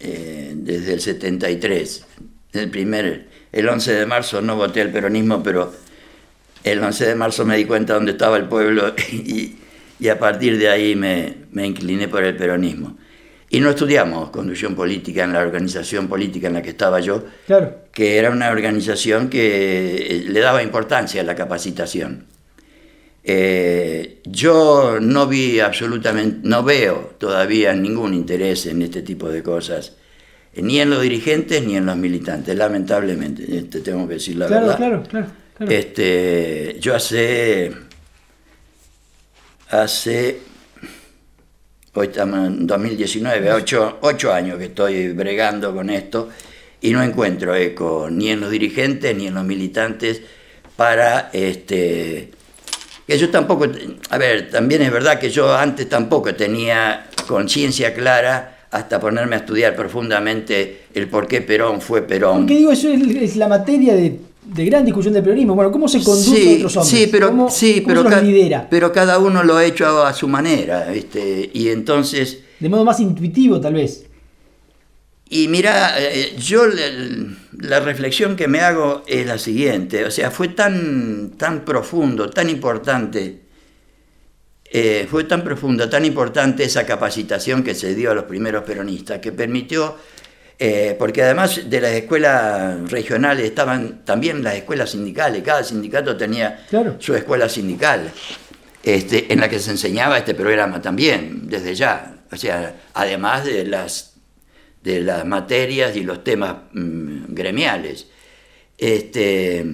eh, 0.00 0.52
desde 0.54 0.92
el 0.92 1.00
73. 1.00 2.06
El, 2.52 2.70
primer, 2.70 3.28
el 3.52 3.68
11 3.68 3.92
de 3.94 4.06
marzo 4.06 4.42
no 4.42 4.56
voté 4.56 4.82
al 4.82 4.90
peronismo, 4.90 5.42
pero 5.42 5.72
el 6.62 6.82
11 6.82 7.06
de 7.06 7.14
marzo 7.14 7.46
me 7.46 7.56
di 7.56 7.64
cuenta 7.64 7.94
dónde 7.94 8.12
estaba 8.12 8.36
el 8.36 8.44
pueblo 8.44 8.94
y, 9.12 9.56
a 10.08 10.18
partir 10.18 10.58
de 10.58 10.68
ahí 10.68 10.94
me, 10.94 11.36
incliné 11.54 12.06
por 12.08 12.22
el 12.22 12.36
peronismo. 12.36 12.98
Y 13.50 13.60
no 13.60 13.70
estudiamos 13.70 14.30
conducción 14.30 14.74
política 14.74 15.24
en 15.24 15.32
la 15.32 15.40
organización 15.40 16.06
política 16.06 16.48
en 16.48 16.54
la 16.54 16.62
que 16.62 16.70
estaba 16.70 17.00
yo, 17.00 17.24
claro. 17.46 17.78
que 17.92 18.18
era 18.18 18.30
una 18.30 18.50
organización 18.50 19.30
que 19.30 19.96
eh, 19.96 20.24
le 20.28 20.40
daba 20.40 20.62
importancia 20.62 21.22
a 21.22 21.24
la 21.24 21.34
capacitación. 21.34 22.26
Eh, 23.24 24.20
yo 24.24 24.98
no 25.00 25.26
vi 25.26 25.60
absolutamente, 25.60 26.40
no 26.42 26.62
veo 26.62 27.14
todavía 27.18 27.72
ningún 27.74 28.14
interés 28.14 28.66
en 28.66 28.82
este 28.82 29.02
tipo 29.02 29.28
de 29.28 29.42
cosas, 29.42 29.96
ni 30.54 30.80
en 30.80 30.90
los 30.90 31.02
dirigentes 31.02 31.64
ni 31.64 31.76
en 31.76 31.86
los 31.86 31.96
militantes, 31.96 32.56
lamentablemente, 32.56 33.44
te 33.62 33.80
tengo 33.80 34.06
que 34.08 34.14
decir 34.14 34.36
la 34.36 34.48
verdad. 34.48 34.76
Claro, 34.76 35.02
claro. 35.08 35.26
Este, 35.60 36.76
yo 36.80 36.94
hace, 36.94 37.72
hace, 39.70 40.38
hoy 41.98 42.06
estamos 42.06 42.46
en 42.46 42.64
2019, 42.64 43.52
ocho, 44.00 44.32
años 44.32 44.56
que 44.56 44.66
estoy 44.66 45.08
bregando 45.08 45.74
con 45.74 45.90
esto 45.90 46.28
y 46.80 46.92
no 46.92 47.02
encuentro 47.02 47.56
eco 47.56 48.08
ni 48.08 48.30
en 48.30 48.40
los 48.40 48.52
dirigentes 48.52 49.16
ni 49.16 49.26
en 49.26 49.34
los 49.34 49.44
militantes 49.44 50.22
para 50.76 51.30
este 51.32 52.30
que 53.04 53.18
yo 53.18 53.30
tampoco, 53.30 53.66
a 54.10 54.18
ver, 54.18 54.50
también 54.50 54.82
es 54.82 54.92
verdad 54.92 55.18
que 55.18 55.30
yo 55.30 55.56
antes 55.56 55.88
tampoco 55.88 56.34
tenía 56.34 57.06
conciencia 57.26 57.94
clara 57.94 58.58
hasta 58.70 59.00
ponerme 59.00 59.34
a 59.34 59.38
estudiar 59.38 59.74
profundamente 59.74 60.82
el 60.94 61.08
por 61.08 61.26
qué 61.26 61.40
Perón 61.40 61.80
fue 61.80 62.02
Perón. 62.02 62.40
Porque 62.40 62.58
digo, 62.58 62.70
eso 62.70 62.90
es 62.90 63.34
la 63.36 63.48
materia 63.48 63.94
de 63.94 64.20
de 64.54 64.64
gran 64.64 64.84
discusión 64.84 65.14
del 65.14 65.22
peronismo. 65.22 65.54
Bueno, 65.54 65.70
¿cómo 65.70 65.88
se 65.88 66.02
conduce 66.02 66.54
a 66.54 66.56
otros 66.56 66.76
hombres? 66.76 66.98
Sí, 66.98 67.08
pero, 67.10 67.50
sí, 67.50 67.84
pero, 67.86 68.04
pero 68.70 68.92
cada 68.92 69.18
uno 69.18 69.42
lo 69.42 69.56
ha 69.56 69.64
hecho 69.64 70.04
a, 70.04 70.12
su 70.12 70.26
manera. 70.28 70.92
Este, 70.92 71.50
y 71.52 71.68
entonces... 71.68 72.38
De 72.58 72.68
modo 72.68 72.84
más 72.84 72.98
intuitivo, 73.00 73.60
tal 73.60 73.74
vez. 73.74 74.06
Y 75.30 75.48
mira, 75.48 75.94
eh, 75.98 76.34
yo 76.38 76.62
la 77.58 77.80
reflexión 77.80 78.34
que 78.34 78.48
me 78.48 78.60
hago 78.60 79.02
es 79.06 79.26
la 79.26 79.36
siguiente. 79.36 80.06
O 80.06 80.10
sea, 80.10 80.30
fue 80.30 80.48
tan, 80.48 81.32
tan 81.36 81.64
profundo, 81.64 82.30
tan 82.30 82.48
importante. 82.48 83.42
Eh, 84.70 85.06
fue 85.10 85.24
tan 85.24 85.44
profunda, 85.44 85.88
tan 85.88 86.04
importante 86.04 86.64
esa 86.64 86.84
capacitación 86.84 87.62
que 87.62 87.74
se 87.74 87.94
dio 87.94 88.10
a 88.10 88.14
los 88.14 88.24
primeros 88.24 88.64
peronistas, 88.64 89.18
que 89.18 89.32
permitió 89.32 89.96
eh, 90.60 90.96
porque 90.98 91.22
además 91.22 91.70
de 91.70 91.80
las 91.80 91.92
escuelas 91.92 92.90
regionales 92.90 93.44
estaban 93.44 94.04
también 94.04 94.42
las 94.42 94.56
escuelas 94.56 94.90
sindicales, 94.90 95.42
cada 95.44 95.62
sindicato 95.62 96.16
tenía 96.16 96.66
su 96.98 97.14
escuela 97.14 97.48
sindical, 97.48 98.10
este, 98.82 99.32
en 99.32 99.38
la 99.38 99.48
que 99.48 99.60
se 99.60 99.70
enseñaba 99.70 100.18
este 100.18 100.34
programa 100.34 100.82
también, 100.82 101.48
desde 101.48 101.76
ya, 101.76 102.16
o 102.32 102.36
sea, 102.36 102.74
además 102.94 103.44
de 103.44 103.64
las, 103.66 104.14
de 104.82 105.00
las 105.00 105.24
materias 105.24 105.94
y 105.94 106.02
los 106.02 106.24
temas 106.24 106.56
mm, 106.72 107.34
gremiales. 107.34 108.06
Este, 108.76 109.64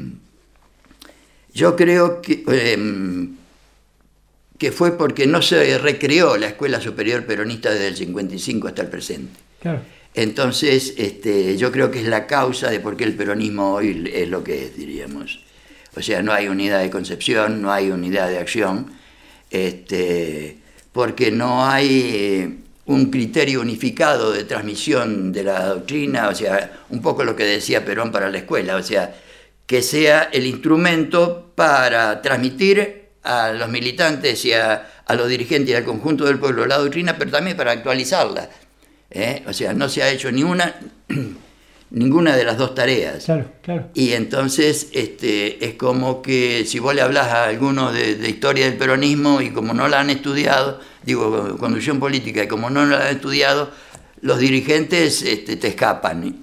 yo 1.55 1.77
creo 1.77 2.20
que, 2.20 2.44
em, 2.47 3.37
que 4.59 4.70
fue 4.70 4.99
porque 4.99 5.27
no 5.27 5.40
se 5.40 5.79
recreó 5.79 6.37
la 6.37 6.49
Escuela 6.49 6.81
Superior 6.81 7.25
Peronista 7.25 7.70
desde 7.70 7.88
el 7.88 7.97
55 7.97 8.68
hasta 8.68 8.83
el 8.83 8.88
presente. 8.88 9.40
Claro. 9.61 9.81
Entonces, 10.14 10.94
este, 10.96 11.57
yo 11.57 11.72
creo 11.72 11.90
que 11.90 12.00
es 12.00 12.07
la 12.07 12.27
causa 12.27 12.70
de 12.70 12.79
por 12.79 12.96
qué 12.96 13.05
el 13.05 13.14
peronismo 13.14 13.74
hoy 13.74 14.11
es 14.14 14.29
lo 14.29 14.44
que 14.44 14.66
es, 14.66 14.77
diríamos. 14.77 15.40
O 15.96 16.03
sea, 16.03 16.22
no 16.22 16.33
hay 16.33 16.48
unidad 16.48 16.81
de 16.81 16.90
concepción, 16.90 17.61
no 17.61 17.72
hay 17.72 17.90
unidad 17.90 18.29
de 18.29 18.38
acción, 18.38 18.92
este, 19.50 20.59
porque 20.92 21.33
no 21.33 21.66
hay 21.66 22.11
eh, 22.14 22.57
un 22.87 23.11
criterio 23.11 23.61
unificado 23.61 24.33
de 24.33 24.44
transmisión 24.44 25.33
de 25.33 25.44
la 25.44 25.66
doctrina, 25.66 26.29
o 26.29 26.35
sea, 26.35 26.85
un 26.90 27.03
poco 27.03 27.24
lo 27.24 27.35
que 27.35 27.44
decía 27.44 27.85
Perón 27.85 28.12
para 28.12 28.31
la 28.31 28.38
escuela, 28.38 28.77
o 28.77 28.83
sea, 28.83 29.16
que 29.66 29.83
sea 29.83 30.29
el 30.33 30.46
instrumento 30.46 31.53
para 31.57 32.22
transmitir 32.22 33.09
a 33.24 33.53
los 33.53 33.68
militantes 33.68 34.44
y 34.44 34.53
a, 34.53 34.90
a 35.07 35.14
los 35.14 35.29
dirigentes 35.29 35.70
y 35.70 35.74
al 35.74 35.85
conjunto 35.85 36.24
del 36.24 36.38
pueblo 36.38 36.66
la 36.66 36.79
doctrina, 36.79 37.16
pero 37.18 37.31
también 37.31 37.57
para 37.57 37.72
actualizarla 37.72 38.48
¿eh? 39.14 39.42
O 39.46 39.53
sea, 39.53 39.72
no 39.72 39.88
se 39.88 40.03
ha 40.03 40.11
hecho 40.11 40.31
ninguna, 40.31 40.74
ninguna 41.90 42.37
de 42.37 42.44
las 42.44 42.59
dos 42.59 42.74
tareas. 42.74 43.24
Claro, 43.24 43.46
claro. 43.62 43.88
Y 43.94 44.12
entonces 44.12 44.88
este, 44.92 45.64
es 45.64 45.74
como 45.74 46.20
que 46.20 46.64
si 46.66 46.79
vos 46.79 46.94
le 46.94 47.03
hablas 47.03 47.29
a 47.29 47.44
algunos 47.44 47.94
de, 47.94 48.16
de 48.16 48.29
historia 48.29 48.66
del 48.66 48.77
peronismo 48.77 49.40
y 49.40 49.50
como 49.50 49.72
no 49.72 49.88
la 49.88 50.00
han 50.00 50.11
estudiado, 50.11 50.81
digo, 51.05 51.57
conducción 51.59 52.00
política, 52.00 52.44
y 52.44 52.48
como 52.48 52.68
no 52.70 52.85
la 52.85 53.07
han 53.07 53.16
estudiado, 53.16 53.70
los 54.20 54.38
dirigentes 54.38 55.22
este, 55.22 55.57
te 55.57 55.68
escapan. 55.68 56.37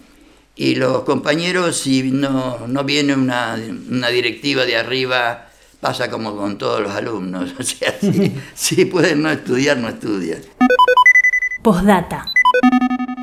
Y 0.55 0.75
los 0.75 1.03
compañeros, 1.03 1.77
si 1.77 2.11
no, 2.11 2.67
no 2.67 2.83
viene 2.83 3.15
una, 3.15 3.57
una 3.89 4.09
directiva 4.09 4.65
de 4.65 4.77
arriba, 4.77 5.47
pasa 5.79 6.09
como 6.11 6.35
con 6.35 6.57
todos 6.57 6.81
los 6.81 6.91
alumnos. 6.91 7.53
O 7.59 7.63
sea, 7.63 7.97
si, 7.99 8.35
si 8.53 8.85
pueden 8.85 9.23
no 9.23 9.31
estudiar, 9.31 9.77
no 9.77 9.89
estudian. 9.89 10.39
Postdata. 11.63 12.25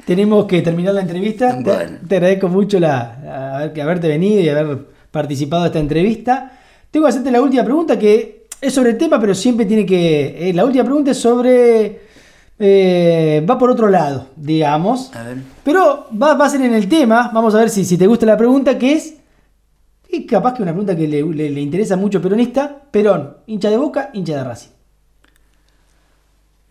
Tenemos 0.06 0.46
que 0.46 0.62
terminar 0.62 0.94
la 0.94 1.02
entrevista. 1.02 1.56
Te- 1.56 1.62
Bueno. 1.62 1.98
Te, 2.08 2.16
agradezco 2.16 2.48
mucho 2.48 2.80
la, 2.80 3.62
haberte 3.80 4.08
venido 4.08 4.40
y 4.40 4.48
haber 4.48 4.86
participado 5.10 5.62
de 5.62 5.68
esta 5.68 5.78
entrevista. 5.80 6.52
Tengo 6.90 7.06
que 7.06 7.10
hacerte 7.10 7.30
la 7.30 7.42
última 7.42 7.64
pregunta 7.64 7.98
que 7.98 8.46
es 8.60 8.72
sobre 8.72 8.90
el 8.90 8.98
tema, 8.98 9.20
pero 9.20 9.34
siempre 9.34 9.66
tiene 9.66 9.84
que... 9.84 10.48
eh, 10.48 10.52
la 10.54 10.64
última 10.64 10.84
pregunta 10.84 11.10
es 11.10 11.18
sobre... 11.18 12.00
eh, 12.58 13.44
va 13.48 13.58
por 13.58 13.70
otro 13.70 13.88
lado, 13.88 14.28
digamos. 14.36 15.14
A 15.14 15.22
ver. 15.24 15.36
Pero 15.62 16.06
va, 16.20 16.34
va 16.34 16.46
a 16.46 16.50
ser 16.50 16.62
en 16.62 16.72
el 16.74 16.88
tema. 16.88 17.30
Vamos 17.32 17.54
a 17.54 17.58
ver 17.58 17.68
si, 17.70 17.84
si 17.84 17.98
te 17.98 18.06
gusta 18.06 18.24
la 18.26 18.36
pregunta, 18.36 18.78
que 18.78 18.92
es... 18.94 19.14
Y 20.10 20.24
capaz 20.24 20.54
que 20.54 20.62
una 20.62 20.72
pregunta 20.72 20.96
que 20.96 21.06
le, 21.06 21.22
le- 21.22 21.50
le 21.50 21.60
interesa 21.60 21.94
mucho 21.96 22.22
peronista. 22.22 22.74
Perón, 22.90 23.36
hincha 23.46 23.68
de 23.68 23.76
Boca, 23.76 24.08
hincha 24.14 24.36
de 24.38 24.44
Racing. 24.44 24.70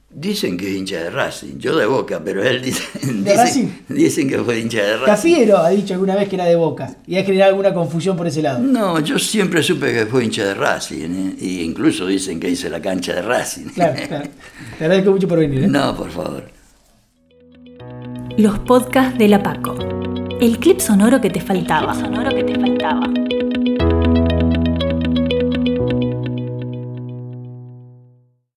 Dicen 0.09 0.57
que 0.57 0.69
es 0.69 0.75
hincha 0.77 1.03
de 1.03 1.09
Racing, 1.09 1.57
yo 1.59 1.75
de 1.75 1.85
Boca, 1.85 2.21
pero 2.23 2.41
él 2.41 2.61
dice, 2.61 2.81
Racing? 3.03 3.23
dicen, 3.65 3.85
dicen 3.89 4.29
que 4.29 4.39
fue 4.39 4.59
hincha 4.59 4.77
de 4.81 4.93
Racing. 4.97 5.05
Cafiero 5.05 5.57
ha 5.57 5.69
dicho 5.69 5.93
alguna 5.93 6.15
vez 6.15 6.29
que 6.29 6.35
era 6.35 6.45
de 6.45 6.55
Boca 6.55 6.95
y 7.05 7.17
ha 7.17 7.23
generado 7.23 7.51
alguna 7.51 7.73
confusión 7.73 8.15
por 8.15 8.25
ese 8.25 8.41
lado. 8.41 8.59
No, 8.59 8.99
yo 9.01 9.19
siempre 9.19 9.61
supe 9.61 9.93
que 9.93 10.05
fue 10.05 10.23
hincha 10.23 10.45
de 10.45 10.53
Racing, 10.53 11.09
¿eh? 11.09 11.35
y 11.39 11.61
incluso 11.61 12.07
dicen 12.07 12.39
que 12.39 12.49
hice 12.49 12.69
la 12.69 12.81
cancha 12.81 13.13
de 13.15 13.21
Racing. 13.21 13.65
Claro, 13.75 13.95
claro. 14.07 14.29
Te 14.79 14.85
agradezco 14.85 15.11
mucho 15.11 15.27
por 15.27 15.39
venir. 15.39 15.63
¿eh? 15.65 15.67
No, 15.67 15.95
por 15.95 16.09
favor. 16.09 16.49
Los 18.37 18.59
podcasts 18.59 19.17
de 19.19 19.27
la 19.27 19.43
Paco. 19.43 19.75
El 20.39 20.57
clip 20.59 20.79
sonoro 20.79 21.19
que 21.19 21.29
te 21.29 21.41
faltaba. 21.41 21.93
sonoro 21.93 22.29
que 22.33 22.43
te 22.43 22.55
faltaba. 22.59 23.07